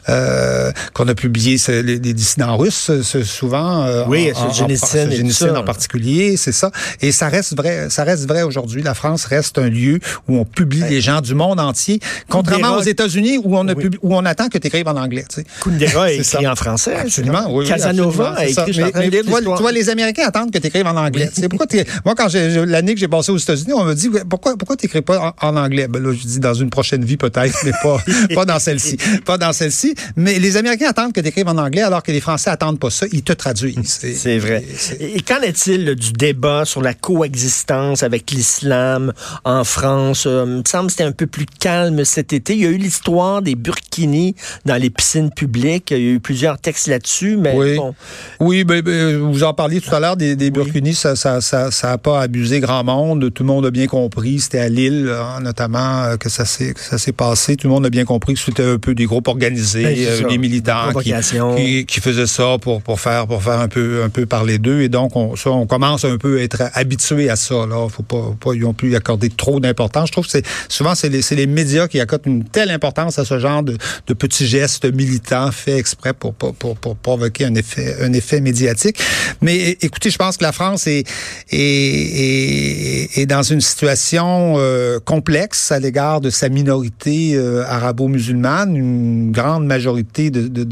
euh, 0.10 0.72
qu'on 0.94 1.08
a 1.08 1.16
publié 1.16 1.58
les, 1.68 1.82
les, 1.82 2.14
dissidents 2.14 2.58
russes, 2.58 2.92
souvent. 3.24 3.84
Euh, 3.84 4.04
oui, 4.08 4.32
en, 4.36 4.50
en, 4.50 5.56
en 5.56 5.64
particulier, 5.64 6.38
c'est 6.38 6.52
ça. 6.52 6.72
Et 7.02 7.12
ça 7.12 7.30
reste 7.30 7.56
vrai, 7.56 7.90
ça 7.90 8.04
reste 8.04 8.28
vrai 8.28 8.44
aujourd'hui. 8.44 8.84
La 8.84 8.94
France 8.94 9.26
reste 9.26 9.58
un 9.58 9.70
lieu 9.70 10.00
où 10.28 10.38
on 10.38 10.46
publie 10.46 10.84
les 10.90 11.02
gens 11.02 11.22
du 11.22 11.36
monde 11.36 11.60
entier, 11.60 12.00
contrairement 12.30 12.78
aux 12.78 12.82
États-Unis 12.82 13.38
où 13.44 13.58
on, 13.58 13.68
où 13.68 14.16
on 14.16 14.26
attend 14.26 14.50
que 14.50 14.58
tu 14.58 14.68
écrives 14.68 14.88
en 14.88 14.98
anglais. 14.98 15.26
Tu 15.30 15.42
sais. 15.42 15.46
Kundera 15.64 16.12
est 16.12 16.18
écrit 16.18 16.48
en 16.48 16.56
français. 16.56 16.96
Absolument, 16.96 17.46
oui. 17.50 17.68
Casanova 17.68 18.34
a 18.38 18.46
écrit, 18.46 18.80
mais, 18.80 19.22
tu, 19.22 19.74
les 19.74 19.90
Américains 19.90 20.28
attendent 20.28 20.52
que 20.52 20.58
tu 20.58 20.68
écrives 20.68 20.88
en 20.88 20.98
anglais. 20.98 21.30
Pourquoi 21.50 21.68
moi, 22.06 22.16
quand 22.16 22.30
j'ai 22.30 22.61
l'année 22.66 22.94
que 22.94 23.00
j'ai 23.00 23.08
passée 23.08 23.32
aux 23.32 23.38
États-Unis, 23.38 23.74
on 23.74 23.84
me 23.84 23.94
dit 23.94 24.10
pourquoi 24.30 24.58
pourquoi 24.58 24.76
t'écris 24.76 25.02
pas 25.02 25.36
en, 25.42 25.58
anglais? 25.58 25.88
Ben 25.88 26.02
là, 26.02 26.14
je 26.14 26.26
dis 26.26 26.40
dans 26.40 26.54
une 26.54 26.70
prochaine 26.70 27.04
vie 27.04 27.18
peut-être, 27.18 27.58
mais 27.64 27.72
pas 27.84 27.98
pas 28.36 28.46
dans 28.46 28.60
celle-ci, 28.60 28.98
pas 29.26 29.38
dans 29.38 29.54
celle-ci. 29.54 29.96
Mais 30.16 30.40
les 30.40 30.58
Américains 30.58 30.90
attendent 30.90 31.14
que 31.14 31.22
tu 31.22 31.28
écrives 31.28 31.48
en 31.48 31.58
anglais, 31.58 31.82
alors 31.82 32.04
que 32.04 32.12
les 32.12 32.22
Français 32.22 32.50
attendent 32.50 32.80
pas 32.80 32.90
ça. 32.90 33.06
Ils 33.12 33.24
te 33.24 33.34
traduisent. 33.34 34.00
C'est 34.16 34.38
vrai. 34.38 34.64
Et 35.00 35.22
qu'en 35.22 35.42
est-il 35.42 35.96
du 35.96 36.12
débat 36.14 36.66
sur 36.66 36.82
la 36.82 36.94
coexistence 36.94 38.04
avec 38.04 38.32
l'islam 38.32 39.14
en 39.44 39.64
France? 39.64 40.26
Euh, 40.28 40.46
Il 40.48 40.58
me 40.58 40.64
semble 40.68 40.88
que 40.88 40.92
c'était 40.92 41.04
un 41.04 41.12
peu 41.12 41.28
plus 41.28 41.46
calme 41.46 42.04
cet 42.06 42.34
été. 42.34 42.54
Il 42.54 42.62
y 42.62 42.66
a 42.66 42.70
eu 42.70 42.78
l'histoire 42.78 43.42
des 43.42 43.56
burkinis 43.56 44.36
dans 44.66 44.76
les 44.76 44.90
piscines 44.90 45.32
publiques. 45.32 45.92
Il 45.92 45.98
y 45.98 46.08
a 46.08 46.14
eu 46.14 46.20
plusieurs 46.20 46.58
textes 46.58 46.88
là-dessus, 46.88 47.38
mais 47.38 47.54
oui. 47.56 47.76
bon. 47.76 47.96
Oui, 48.40 48.64
ben, 48.64 48.82
ben, 48.82 49.18
vous 49.18 49.44
en 49.44 49.54
parliez 49.54 49.82
tout 49.82 49.94
à 49.94 50.00
l'heure 50.00 50.18
des, 50.18 50.36
des 50.36 50.52
burkinis, 50.52 50.96
ça, 50.96 51.16
ça, 51.16 51.42
ça, 51.42 51.72
ça 51.72 51.92
a 51.92 51.98
pas 51.98 52.22
abusé 52.22 52.51
grand 52.60 52.84
monde. 52.84 53.34
Tout 53.34 53.44
le 53.44 53.48
monde 53.48 53.66
a 53.66 53.72
bien 53.72 53.88
compris. 53.88 54.40
C'était 54.40 54.60
à 54.60 54.70
Lille, 54.70 55.10
hein, 55.10 55.40
notamment, 55.42 56.04
euh, 56.04 56.18
que 56.18 56.30
ça 56.30 56.46
s'est 56.46 56.74
ça 56.76 56.98
s'est 56.98 57.12
passé. 57.12 57.56
Tout 57.56 57.68
le 57.68 57.74
monde 57.74 57.86
a 57.86 57.90
bien 57.90 58.06
compris 58.06 58.34
que 58.34 58.40
c'était 58.40 58.64
un 58.64 58.78
peu 58.78 58.94
des 58.94 59.06
groupes 59.06 59.28
organisés, 59.28 59.84
ben, 59.84 59.96
euh, 59.98 60.28
des 60.28 60.38
militants 60.38 60.92
qui, 61.02 61.86
qui, 61.86 62.00
faisaient 62.00 62.28
ça 62.28 62.58
pour 62.60 62.82
pour 62.82 63.00
faire 63.00 63.28
pour 63.28 63.44
faire 63.44 63.60
un 63.60 63.68
peu 63.68 64.04
un 64.04 64.10
peu 64.10 64.26
parler 64.26 64.58
d'eux. 64.58 64.82
Et 64.82 64.90
donc 64.90 65.16
on 65.16 65.36
ça, 65.36 65.52
on 65.52 65.66
commence 65.66 66.06
un 66.06 66.18
peu 66.18 66.40
à 66.40 66.44
être 66.44 66.64
habitué 66.74 67.30
à 67.30 67.36
ça. 67.36 67.66
Là, 67.66 67.88
faut 67.90 68.04
pas 68.04 68.36
pas 68.40 68.54
ils 68.54 68.66
ont 68.66 68.74
plus 68.74 68.96
accorder 68.96 69.30
trop 69.30 69.60
d'importance. 69.60 70.08
Je 70.08 70.12
trouve 70.12 70.26
que 70.26 70.32
c'est 70.32 70.46
souvent 70.68 70.96
c'est 70.96 71.10
les 71.10 71.48
médias 71.48 71.88
qui 71.88 72.00
accordent 72.00 72.28
une 72.28 72.44
telle 72.44 72.72
importance 72.72 73.20
à 73.20 73.26
ce 73.26 73.40
genre 73.40 73.64
de, 73.64 73.78
de 74.08 74.14
petits 74.14 74.48
gestes 74.48 74.86
militants 74.94 75.52
faits 75.52 75.78
exprès 75.78 76.14
pour 76.14 76.34
pour, 76.34 76.54
pour, 76.56 76.76
pour 76.76 76.96
provoquer 76.96 77.46
un 77.46 77.56
effet 77.56 77.96
un 78.02 78.14
effet 78.14 78.42
médiatique. 78.42 78.98
Mais 79.42 79.78
écoutez, 79.82 80.10
je 80.10 80.18
pense 80.18 80.38
que 80.38 80.44
la 80.44 80.52
France 80.52 80.88
est, 80.88 81.08
est, 81.52 81.58
est 81.58 82.31
est, 82.32 83.26
dans 83.26 83.44
une 83.44 83.62
situation 83.62 84.56
euh, 84.58 85.00
complexe 85.00 85.72
à 85.72 85.80
l'égard 85.80 86.22
de 86.22 86.30
sa 86.30 86.50
minorité 86.50 87.34
euh, 87.36 87.64
arabo-musulmane. 87.66 88.76
Une 88.76 89.32
grande 89.32 89.66
majorité 89.66 90.30
de, 90.30 90.48
de, 90.48 90.64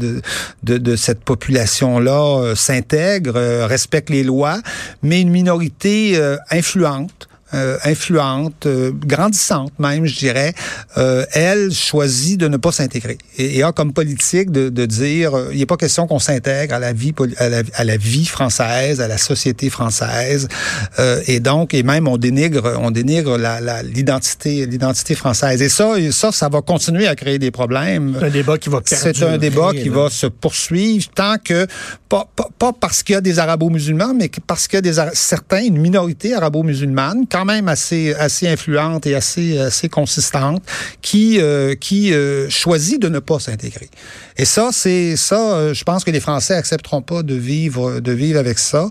de, 0.62 0.78
de, 0.78 0.96
cette 0.96 1.20
population-là 1.20 2.40
euh, 2.40 2.54
s'intègre, 2.54 3.34
respecte 3.66 4.10
les 4.10 4.22
lois, 4.22 4.60
mais 5.02 5.20
une 5.20 5.30
minorité 5.30 6.20
influente 6.50 7.29
euh, 7.52 7.78
influente, 7.84 8.66
euh, 8.66 8.92
grandissante 8.94 9.72
même, 9.78 10.06
je 10.06 10.16
dirais, 10.16 10.54
euh, 10.98 11.24
elle 11.32 11.72
choisit 11.72 12.38
de 12.38 12.46
ne 12.46 12.56
pas 12.56 12.70
s'intégrer 12.70 13.18
et, 13.38 13.58
et, 13.58 13.62
a 13.64 13.72
comme 13.72 13.92
politique 13.92 14.50
de, 14.50 14.68
de 14.68 14.86
dire, 14.86 15.32
il 15.50 15.58
n'est 15.58 15.66
pas 15.66 15.76
question 15.76 16.06
qu'on 16.06 16.20
s'intègre 16.20 16.74
à 16.74 16.78
la 16.78 16.92
vie 16.92 17.12
à 17.38 17.48
la, 17.48 17.62
à 17.74 17.84
la, 17.84 17.96
vie 17.96 18.24
française, 18.24 19.00
à 19.00 19.08
la 19.08 19.18
société 19.18 19.68
française, 19.68 20.46
et 21.26 21.40
donc 21.40 21.74
et 21.74 21.82
même 21.82 22.06
on 22.06 22.16
dénigre, 22.16 22.78
on 22.80 22.90
dénigre 22.90 23.36
la 23.36 23.82
l'identité 23.82 24.66
l'identité 24.66 25.14
française. 25.14 25.60
Et 25.60 25.68
ça, 25.68 25.94
ça, 26.12 26.32
ça 26.32 26.48
va 26.48 26.62
continuer 26.62 27.08
à 27.08 27.16
créer 27.16 27.38
des 27.38 27.50
problèmes. 27.50 28.16
C'est 28.18 28.26
un 28.26 28.30
débat 28.30 28.58
qui 28.58 28.68
va 28.68 28.80
C'est 28.84 29.22
un 29.22 29.38
débat 29.38 29.72
qui 29.72 29.88
va 29.88 30.08
se 30.08 30.26
poursuivre 30.26 31.08
tant 31.14 31.36
que 31.42 31.66
pas, 32.08 32.28
pas, 32.34 32.48
pas 32.58 32.72
parce 32.72 33.02
qu'il 33.02 33.14
y 33.14 33.16
a 33.16 33.20
des 33.20 33.38
arabo-musulmans, 33.38 34.14
mais 34.14 34.30
parce 34.46 34.66
qu'il 34.66 34.76
y 34.76 34.78
a 34.78 34.82
des 34.82 35.00
certains, 35.14 35.62
une 35.62 35.78
minorité 35.78 36.34
arabo-musulmane 36.34 37.26
quand 37.30 37.39
même 37.44 37.68
assez 37.68 38.14
influente 38.46 39.06
et 39.06 39.14
assez 39.14 39.58
assez 39.58 39.88
consistante 39.88 40.62
qui 41.02 41.38
euh, 41.40 41.74
qui 41.74 42.12
euh, 42.12 42.48
choisit 42.48 43.00
de 43.00 43.08
ne 43.08 43.18
pas 43.18 43.38
s'intégrer. 43.38 43.88
Et 44.36 44.44
ça 44.44 44.70
c'est 44.72 45.16
ça 45.16 45.54
euh, 45.54 45.74
je 45.74 45.84
pense 45.84 46.04
que 46.04 46.10
les 46.10 46.20
Français 46.20 46.54
accepteront 46.54 47.02
pas 47.02 47.22
de 47.22 47.34
vivre 47.34 48.00
de 48.00 48.12
vivre 48.12 48.38
avec 48.38 48.58
ça. 48.58 48.88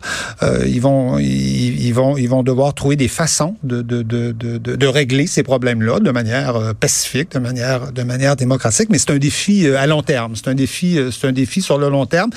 ils 0.65 0.81
vont 0.81 1.17
ils, 1.19 1.91
vont 1.91 2.17
ils 2.17 2.29
vont 2.29 2.43
devoir 2.43 2.73
trouver 2.73 2.95
des 2.95 3.07
façons 3.07 3.55
de 3.63 3.81
de 3.81 4.01
de 4.01 4.31
de, 4.31 4.87
régler 4.87 5.27
ces 5.27 5.43
problèmes-là 5.43 5.99
de 5.99 6.11
manière 6.11 6.73
pacifique, 6.79 7.31
de 7.31 7.39
manière 7.39 7.91
de 7.91 8.03
manière 8.03 8.35
démocratique, 8.35 8.89
mais 8.89 8.97
c'est 8.97 9.11
un 9.11 9.17
défi 9.17 9.67
à 9.67 9.87
long 9.87 10.01
terme, 10.01 10.35
c'est 10.35 10.47
un 10.47 10.55
défi 10.55 10.97
c'est 11.11 11.27
un 11.27 11.31
défi 11.31 11.61
sur 11.61 11.77
le 11.77 11.89
long 11.89 12.05
terme 12.05 12.29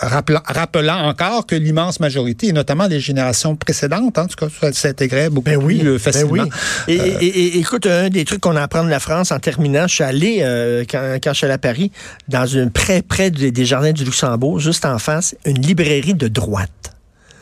rappelant, 0.00 1.00
encore 1.04 1.46
que 1.46 1.54
l'immense 1.54 2.00
majorité 2.00 2.48
et 2.48 2.52
notamment 2.52 2.86
les 2.86 3.00
générations 3.00 3.56
précédentes 3.56 4.18
en 4.18 4.26
tout 4.26 4.36
cas 4.36 4.48
beaucoup 5.30 5.50
ben 5.50 5.56
oui, 5.56 5.78
plus 5.78 5.88
euh, 5.88 5.98
facilement. 5.98 6.44
Et, 6.88 6.94
et, 6.94 7.58
écoute, 7.58 7.86
un 7.86 8.08
des 8.08 8.24
trucs 8.24 8.40
qu'on 8.40 8.56
apprend 8.56 8.84
de 8.84 8.90
la 8.90 9.00
France 9.00 9.32
en 9.32 9.38
terminant, 9.38 9.86
je 9.86 9.94
suis 9.94 10.04
allé, 10.04 10.38
euh, 10.40 10.84
quand, 10.88 11.18
quand, 11.22 11.32
je 11.32 11.38
suis 11.38 11.44
allé 11.44 11.54
à 11.54 11.58
Paris, 11.58 11.90
dans 12.28 12.46
une 12.46 12.70
près, 12.70 13.02
près 13.02 13.30
des, 13.30 13.64
Jardins 13.64 13.92
du 13.92 14.04
Luxembourg, 14.04 14.60
juste 14.60 14.84
en 14.84 14.98
face, 14.98 15.34
une 15.44 15.60
librairie 15.60 16.14
de 16.14 16.28
droite. 16.28 16.70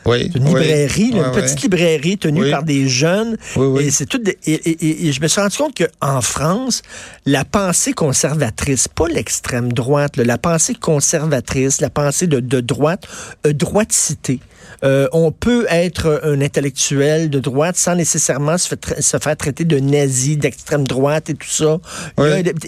Oui, 0.05 0.29
une 0.35 0.45
librairie, 0.45 1.11
une 1.13 1.31
petite 1.31 1.61
librairie 1.61 2.17
tenue 2.17 2.49
par 2.51 2.63
des 2.63 2.89
jeunes. 2.89 3.37
et 3.79 3.89
c'est 3.89 4.05
tout. 4.05 4.21
Et, 4.45 5.11
je 5.13 5.21
me 5.21 5.27
suis 5.27 5.39
rendu 5.39 5.55
compte 5.55 5.77
qu'en 5.77 6.21
France, 6.21 6.81
la 7.25 7.45
pensée 7.45 7.93
conservatrice, 7.93 8.89
pas 8.89 9.07
l'extrême 9.07 9.71
droite, 9.71 10.17
la 10.17 10.37
pensée 10.37 10.73
conservatrice, 10.73 11.79
la 11.79 11.89
pensée 11.89 12.27
de, 12.27 12.41
de 12.41 12.59
droite, 12.59 13.07
euh, 13.47 13.53
droiticité. 13.53 14.41
Euh, 14.83 15.07
on 15.11 15.31
peut 15.31 15.65
être 15.69 16.21
un 16.23 16.41
intellectuel 16.41 17.29
de 17.29 17.39
droite 17.39 17.77
sans 17.77 17.95
nécessairement 17.95 18.57
se, 18.57 18.75
faire 19.19 19.37
traiter 19.37 19.65
de 19.65 19.79
nazi, 19.79 20.37
d'extrême 20.37 20.85
droite 20.85 21.29
et 21.29 21.33
tout 21.35 21.47
ça. 21.47 21.79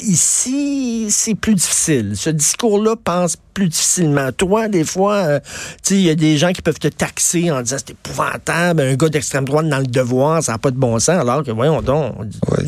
ici, 0.01 1.07
c'est 1.09 1.35
plus 1.35 1.55
difficile. 1.55 2.13
Ce 2.15 2.29
discours-là 2.29 2.95
pense 3.03 3.37
plus 3.55 3.69
difficilement. 3.69 4.31
Toi, 4.33 4.67
des 4.67 4.83
fois, 4.83 5.15
euh, 5.15 5.39
il 5.89 6.01
y 6.01 6.09
a 6.09 6.15
des 6.15 6.37
gens 6.37 6.51
qui 6.51 6.61
peuvent 6.61 6.77
te 6.77 6.89
taxer 6.89 7.49
en 7.49 7.61
disant 7.61 7.77
c'est 7.79 7.91
épouvantable, 7.91 8.81
un 8.81 8.95
gars 8.95 9.09
d'extrême 9.09 9.45
droite 9.45 9.67
dans 9.67 9.79
le 9.79 9.87
devoir, 9.87 10.43
ça 10.43 10.51
n'a 10.51 10.57
pas 10.57 10.71
de 10.71 10.77
bon 10.77 10.99
sens, 10.99 11.21
alors 11.21 11.41
que 11.41 11.51
voyons 11.51 11.81
donc. 11.81 12.13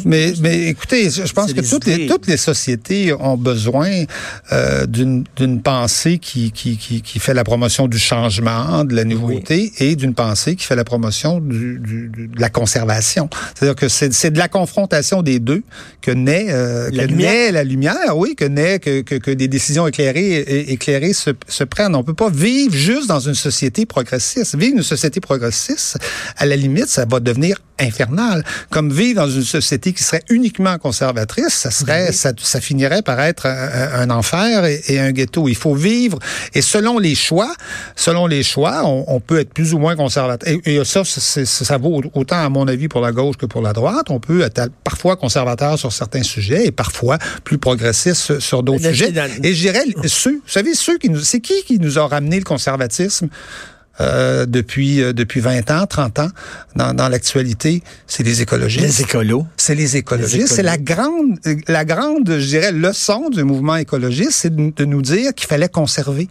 Mais, 0.05 0.33
mais 0.39 0.69
écoutez, 0.69 1.09
je 1.09 1.33
pense 1.33 1.53
que 1.53 1.61
toutes 1.61 1.85
les, 1.85 2.07
toutes 2.07 2.27
les 2.27 2.37
sociétés 2.37 3.13
ont 3.13 3.35
besoin 3.35 4.05
euh, 4.53 4.85
d'une 4.85 5.61
pensée 5.61 6.19
qui, 6.19 6.51
qui, 6.51 6.77
qui, 6.77 7.01
qui, 7.01 7.19
fait 7.19 7.33
la 7.33 7.43
promotion 7.43 7.87
du 7.87 7.99
changement, 7.99 8.85
de 8.85 8.95
la 8.95 9.03
nouveauté, 9.03 9.36
et 9.49 9.95
d'une 9.95 10.13
pensée 10.13 10.55
qui 10.55 10.65
fait 10.65 10.75
la 10.75 10.83
promotion 10.83 11.39
du, 11.39 11.79
du, 11.79 12.09
de 12.09 12.41
la 12.41 12.49
conservation. 12.49 13.29
C'est-à-dire 13.55 13.75
que 13.75 13.87
c'est 13.87 14.31
de 14.31 14.37
la 14.37 14.47
confrontation 14.47 15.21
des 15.21 15.39
deux 15.39 15.63
que 16.01 16.11
naît, 16.11 16.47
euh, 16.49 16.89
la, 16.91 17.03
que 17.03 17.09
lumière. 17.09 17.31
naît 17.31 17.51
la 17.51 17.63
lumière, 17.63 18.17
oui, 18.17 18.35
que 18.35 18.45
naît 18.45 18.79
que, 18.79 19.01
que, 19.01 19.15
que 19.15 19.31
des 19.31 19.47
décisions 19.47 19.87
éclairées 19.87 20.39
éclairés 20.71 21.13
se, 21.13 21.31
se 21.47 21.63
prennent. 21.63 21.95
On 21.95 22.03
peut 22.03 22.13
pas 22.13 22.29
vivre 22.29 22.73
juste 22.73 23.07
dans 23.07 23.19
une 23.19 23.35
société 23.35 23.85
progressiste. 23.85 24.55
Vivre 24.55 24.77
une 24.77 24.83
société 24.83 25.19
progressiste, 25.19 25.97
à 26.37 26.45
la 26.45 26.55
limite, 26.55 26.87
ça 26.87 27.05
va 27.05 27.19
devenir 27.19 27.57
infernal. 27.79 28.43
Comme 28.69 28.91
vivre 28.91 29.21
dans 29.21 29.29
une 29.29 29.43
société 29.43 29.93
qui 29.93 30.03
serait 30.03 30.23
uniquement 30.29 30.77
conservatrice, 30.77 31.53
ça 31.53 31.71
serait, 31.71 32.11
ça, 32.11 32.31
ça, 32.37 32.61
finirait 32.61 33.01
par 33.01 33.19
être 33.19 33.45
un, 33.45 34.01
un 34.01 34.09
enfer 34.09 34.65
et, 34.65 34.81
et, 34.87 34.99
un 34.99 35.11
ghetto. 35.11 35.47
Il 35.47 35.55
faut 35.55 35.75
vivre 35.75 36.19
et 36.53 36.61
selon 36.61 36.97
les 36.99 37.15
choix, 37.15 37.53
selon 37.95 38.27
les 38.27 38.43
choix, 38.43 38.81
on, 38.85 39.05
on 39.07 39.16
peut 39.19 39.39
être 39.39 39.53
plus 39.53 39.73
ou 39.73 39.79
moins 39.79 39.95
conservateur. 39.95 40.47
Et, 40.65 40.75
et 40.75 40.85
ça, 40.85 41.03
ça 41.05 41.77
vaut 41.77 42.01
autant 42.13 42.43
à 42.43 42.49
mon 42.49 42.67
avis 42.67 42.87
pour 42.87 43.01
la 43.01 43.11
gauche 43.11 43.37
que 43.37 43.45
pour 43.45 43.61
la 43.61 43.73
droite. 43.73 44.07
On 44.09 44.19
peut 44.19 44.41
être 44.41 44.69
parfois 44.83 45.15
conservateur 45.15 45.77
sur 45.77 45.91
certains 45.91 46.23
sujets 46.23 46.65
et 46.65 46.71
parfois 46.71 47.17
plus 47.43 47.57
progressiste 47.57 48.39
sur 48.39 48.63
d'autres 48.63 48.89
sujets. 48.89 49.13
Et 49.43 49.53
je 49.53 49.61
dirais 49.61 49.83
ceux, 50.05 50.35
vous 50.35 50.41
savez, 50.49 50.73
ceux 50.73 50.97
qui 50.97 51.09
nous, 51.09 51.19
c'est 51.19 51.39
qui 51.39 51.63
qui 51.63 51.79
nous 51.79 51.99
a 51.99 52.07
ramené 52.07 52.37
le 52.37 52.45
conservatisme? 52.45 53.29
Euh, 53.99 54.45
depuis 54.45 55.01
euh, 55.01 55.11
depuis 55.11 55.39
20 55.39 55.71
ans, 55.71 55.87
30 55.87 56.19
ans 56.19 56.29
dans, 56.75 56.93
dans 56.93 57.09
l'actualité, 57.09 57.81
c'est 58.05 58.21
les 58.21 58.43
écologistes. 58.43 58.85
Les 58.85 59.01
écolos. 59.01 59.47
C'est 59.57 59.73
les 59.73 59.97
écologistes. 59.97 60.49
C'est 60.49 60.61
la 60.61 60.77
grande 60.77 61.39
la 61.67 61.83
grande, 61.83 62.29
je 62.37 62.45
dirais, 62.45 62.71
leçon 62.71 63.29
du 63.31 63.43
mouvement 63.43 63.75
écologiste, 63.75 64.33
c'est 64.33 64.55
de, 64.55 64.71
de 64.75 64.85
nous 64.85 65.01
dire 65.01 65.33
qu'il 65.33 65.47
fallait 65.47 65.67
conserver 65.67 66.29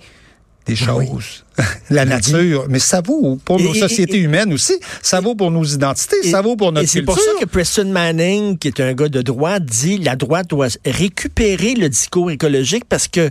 des 0.67 0.77
choses. 0.77 1.05
Oui. 1.11 1.65
la 1.91 2.05
nature, 2.05 2.67
mais 2.69 2.79
ça 2.79 3.01
vaut 3.01 3.39
pour 3.45 3.61
nos 3.61 3.73
et, 3.73 3.79
sociétés 3.79 4.19
et, 4.19 4.21
humaines 4.21 4.53
aussi, 4.53 4.75
ça 5.01 5.21
vaut 5.21 5.35
pour 5.35 5.51
nos 5.51 5.65
identités, 5.65 6.23
ça 6.25 6.43
vaut 6.43 6.57
pour 6.57 6.73
notre 6.73 6.85
culture. 6.85 7.01
Et 7.01 7.01
c'est 7.01 7.05
pour 7.07 7.19
ça 7.19 7.31
que 7.41 7.47
Preston 7.47 7.87
Manning, 7.87 8.59
qui 8.59 8.69
est 8.69 8.81
un 8.81 8.93
gars 8.93 9.09
de 9.09 9.23
droite, 9.23 9.65
dit 9.65 9.99
la 9.99 10.17
droite 10.17 10.51
doit 10.51 10.69
récupérer 10.85 11.75
le 11.75 11.89
discours 11.89 12.31
écologique 12.31 12.85
parce 12.87 13.09
que 13.09 13.31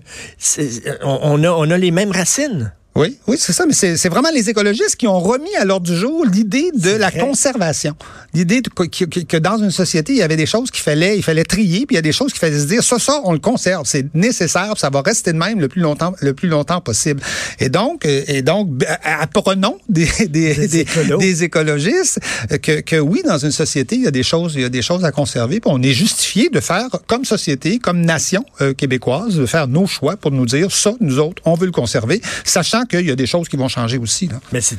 on 1.03 1.43
a, 1.43 1.49
on 1.49 1.69
a 1.69 1.77
les 1.77 1.91
mêmes 1.91 2.11
racines. 2.11 2.73
Oui, 2.97 3.17
oui, 3.27 3.35
c'est 3.37 3.51
ça, 3.51 3.65
mais 3.65 3.73
c'est 3.73 4.07
vraiment 4.07 4.29
les 4.33 4.49
écologistes 4.49 4.95
qui 4.95 5.05
ont 5.05 5.19
remis 5.19 5.53
à 5.57 5.65
l'ordre 5.65 5.85
du 5.85 5.97
jour 5.97 6.25
l'idée 6.25 6.71
de 6.73 6.91
la 6.91 7.09
vrai. 7.09 7.19
conservation. 7.19 7.93
L'idée 8.33 8.61
que, 8.61 8.83
que, 8.83 9.19
que, 9.19 9.35
dans 9.35 9.57
une 9.57 9.71
société, 9.71 10.13
il 10.13 10.19
y 10.19 10.21
avait 10.21 10.37
des 10.37 10.45
choses 10.45 10.71
qu'il 10.71 10.81
fallait, 10.81 11.17
il 11.17 11.23
fallait 11.23 11.43
trier, 11.43 11.85
puis 11.85 11.95
il 11.95 11.95
y 11.95 11.99
a 11.99 12.01
des 12.01 12.13
choses 12.13 12.31
qu'il 12.31 12.39
fallait 12.39 12.57
se 12.57 12.67
dire, 12.67 12.81
ça, 12.83 12.97
ça, 12.97 13.19
on 13.25 13.33
le 13.33 13.39
conserve, 13.39 13.83
c'est 13.85 14.05
nécessaire, 14.15 14.77
ça 14.77 14.89
va 14.89 15.01
rester 15.01 15.33
de 15.33 15.37
même 15.37 15.59
le 15.59 15.67
plus 15.67 15.81
longtemps, 15.81 16.13
le 16.21 16.33
plus 16.33 16.47
longtemps 16.47 16.79
possible. 16.79 17.21
Et 17.59 17.67
donc, 17.67 18.05
et 18.05 18.41
donc, 18.41 18.69
apprenons 19.03 19.77
des, 19.89 20.07
des, 20.29 20.55
des, 20.55 20.67
des, 20.67 20.85
des 21.19 21.43
écologistes 21.43 22.21
que, 22.61 22.79
que 22.79 22.95
oui, 22.95 23.23
dans 23.25 23.37
une 23.37 23.51
société, 23.51 23.97
il 23.97 24.03
y 24.03 24.07
a 24.07 24.11
des 24.11 24.23
choses, 24.23 24.53
il 24.55 24.61
y 24.61 24.65
a 24.65 24.69
des 24.69 24.81
choses 24.81 25.03
à 25.03 25.11
conserver, 25.11 25.59
puis 25.59 25.69
on 25.73 25.81
est 25.81 25.91
justifié 25.91 26.47
de 26.47 26.61
faire 26.61 26.87
comme 27.07 27.25
société, 27.25 27.79
comme 27.79 27.99
nation 27.99 28.45
euh, 28.61 28.73
québécoise, 28.73 29.35
de 29.35 29.45
faire 29.45 29.67
nos 29.67 29.85
choix 29.85 30.15
pour 30.15 30.31
nous 30.31 30.45
dire, 30.45 30.71
ça, 30.71 30.93
nous 31.01 31.19
autres, 31.19 31.41
on 31.43 31.55
veut 31.55 31.65
le 31.65 31.73
conserver, 31.73 32.21
sachant 32.45 32.84
qu'il 32.85 33.05
y 33.05 33.11
a 33.11 33.15
des 33.15 33.27
choses 33.27 33.47
qui 33.49 33.57
vont 33.57 33.67
changer 33.67 33.97
aussi. 33.97 34.27
Là. 34.27 34.39
Mais 34.51 34.61
c'est 34.61 34.77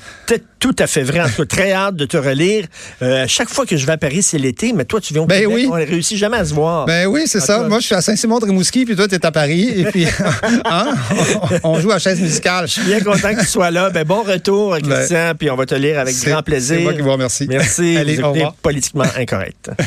tout 0.59 0.75
à 0.79 0.87
fait 0.87 1.03
vrai. 1.03 1.21
En 1.21 1.29
tout 1.29 1.45
cas, 1.45 1.45
très 1.45 1.73
hâte 1.73 1.97
de 1.97 2.07
te 2.07 2.17
relire. 2.17 2.67
Euh, 3.03 3.27
chaque 3.29 3.49
fois 3.49 3.67
que 3.67 3.77
je 3.77 3.87
vais 3.87 3.93
à 3.93 3.99
Paris, 3.99 4.23
c'est 4.23 4.39
l'été, 4.39 4.73
mais 4.73 4.85
toi, 4.85 5.01
tu 5.01 5.13
viens 5.13 5.23
au 5.23 5.27
ben 5.27 5.41
Québec, 5.41 5.55
oui. 5.55 5.69
on 5.71 5.77
ne 5.77 5.85
réussit 5.85 6.17
jamais 6.17 6.39
à 6.39 6.45
se 6.45 6.55
voir. 6.55 6.87
Ben 6.87 7.07
oui, 7.07 7.23
c'est 7.27 7.41
ça. 7.41 7.63
Moi, 7.69 7.81
je 7.81 7.87
suis 7.87 7.95
à 7.95 8.01
Saint-Simon-de-Rimouski, 8.01 8.85
puis 8.85 8.97
toi, 8.97 9.07
tu 9.09 9.15
es 9.15 9.27
à 9.27 9.31
Paris. 9.31 9.69
Et 9.77 9.85
puis, 9.85 10.07
hein? 10.65 10.95
on, 11.63 11.71
on, 11.71 11.81
joue 11.81 11.93
à 11.93 11.99
chaise 11.99 12.21
musicale. 12.21 12.67
Je 12.67 12.73
suis 12.73 12.83
bien 12.83 13.01
content 13.01 13.35
que 13.35 13.41
tu 13.41 13.47
sois 13.47 13.71
là. 13.71 13.91
Ben, 13.91 14.05
bon 14.05 14.23
retour, 14.23 14.77
Christian, 14.79 15.31
ben, 15.31 15.35
puis 15.35 15.51
on 15.51 15.57
va 15.57 15.67
te 15.67 15.75
lire 15.75 15.99
avec 15.99 16.17
grand 16.25 16.43
plaisir. 16.43 16.77
C'est 16.77 16.83
moi 16.83 16.95
qui 16.95 17.03
vous 17.03 17.13
remercie. 17.13 17.47
Merci. 17.49 17.97
Allez, 17.97 18.17
vous 18.17 18.25
au 18.25 18.33
revoir. 18.33 18.55
Politiquement 18.55 19.05
incorrect. 19.17 19.71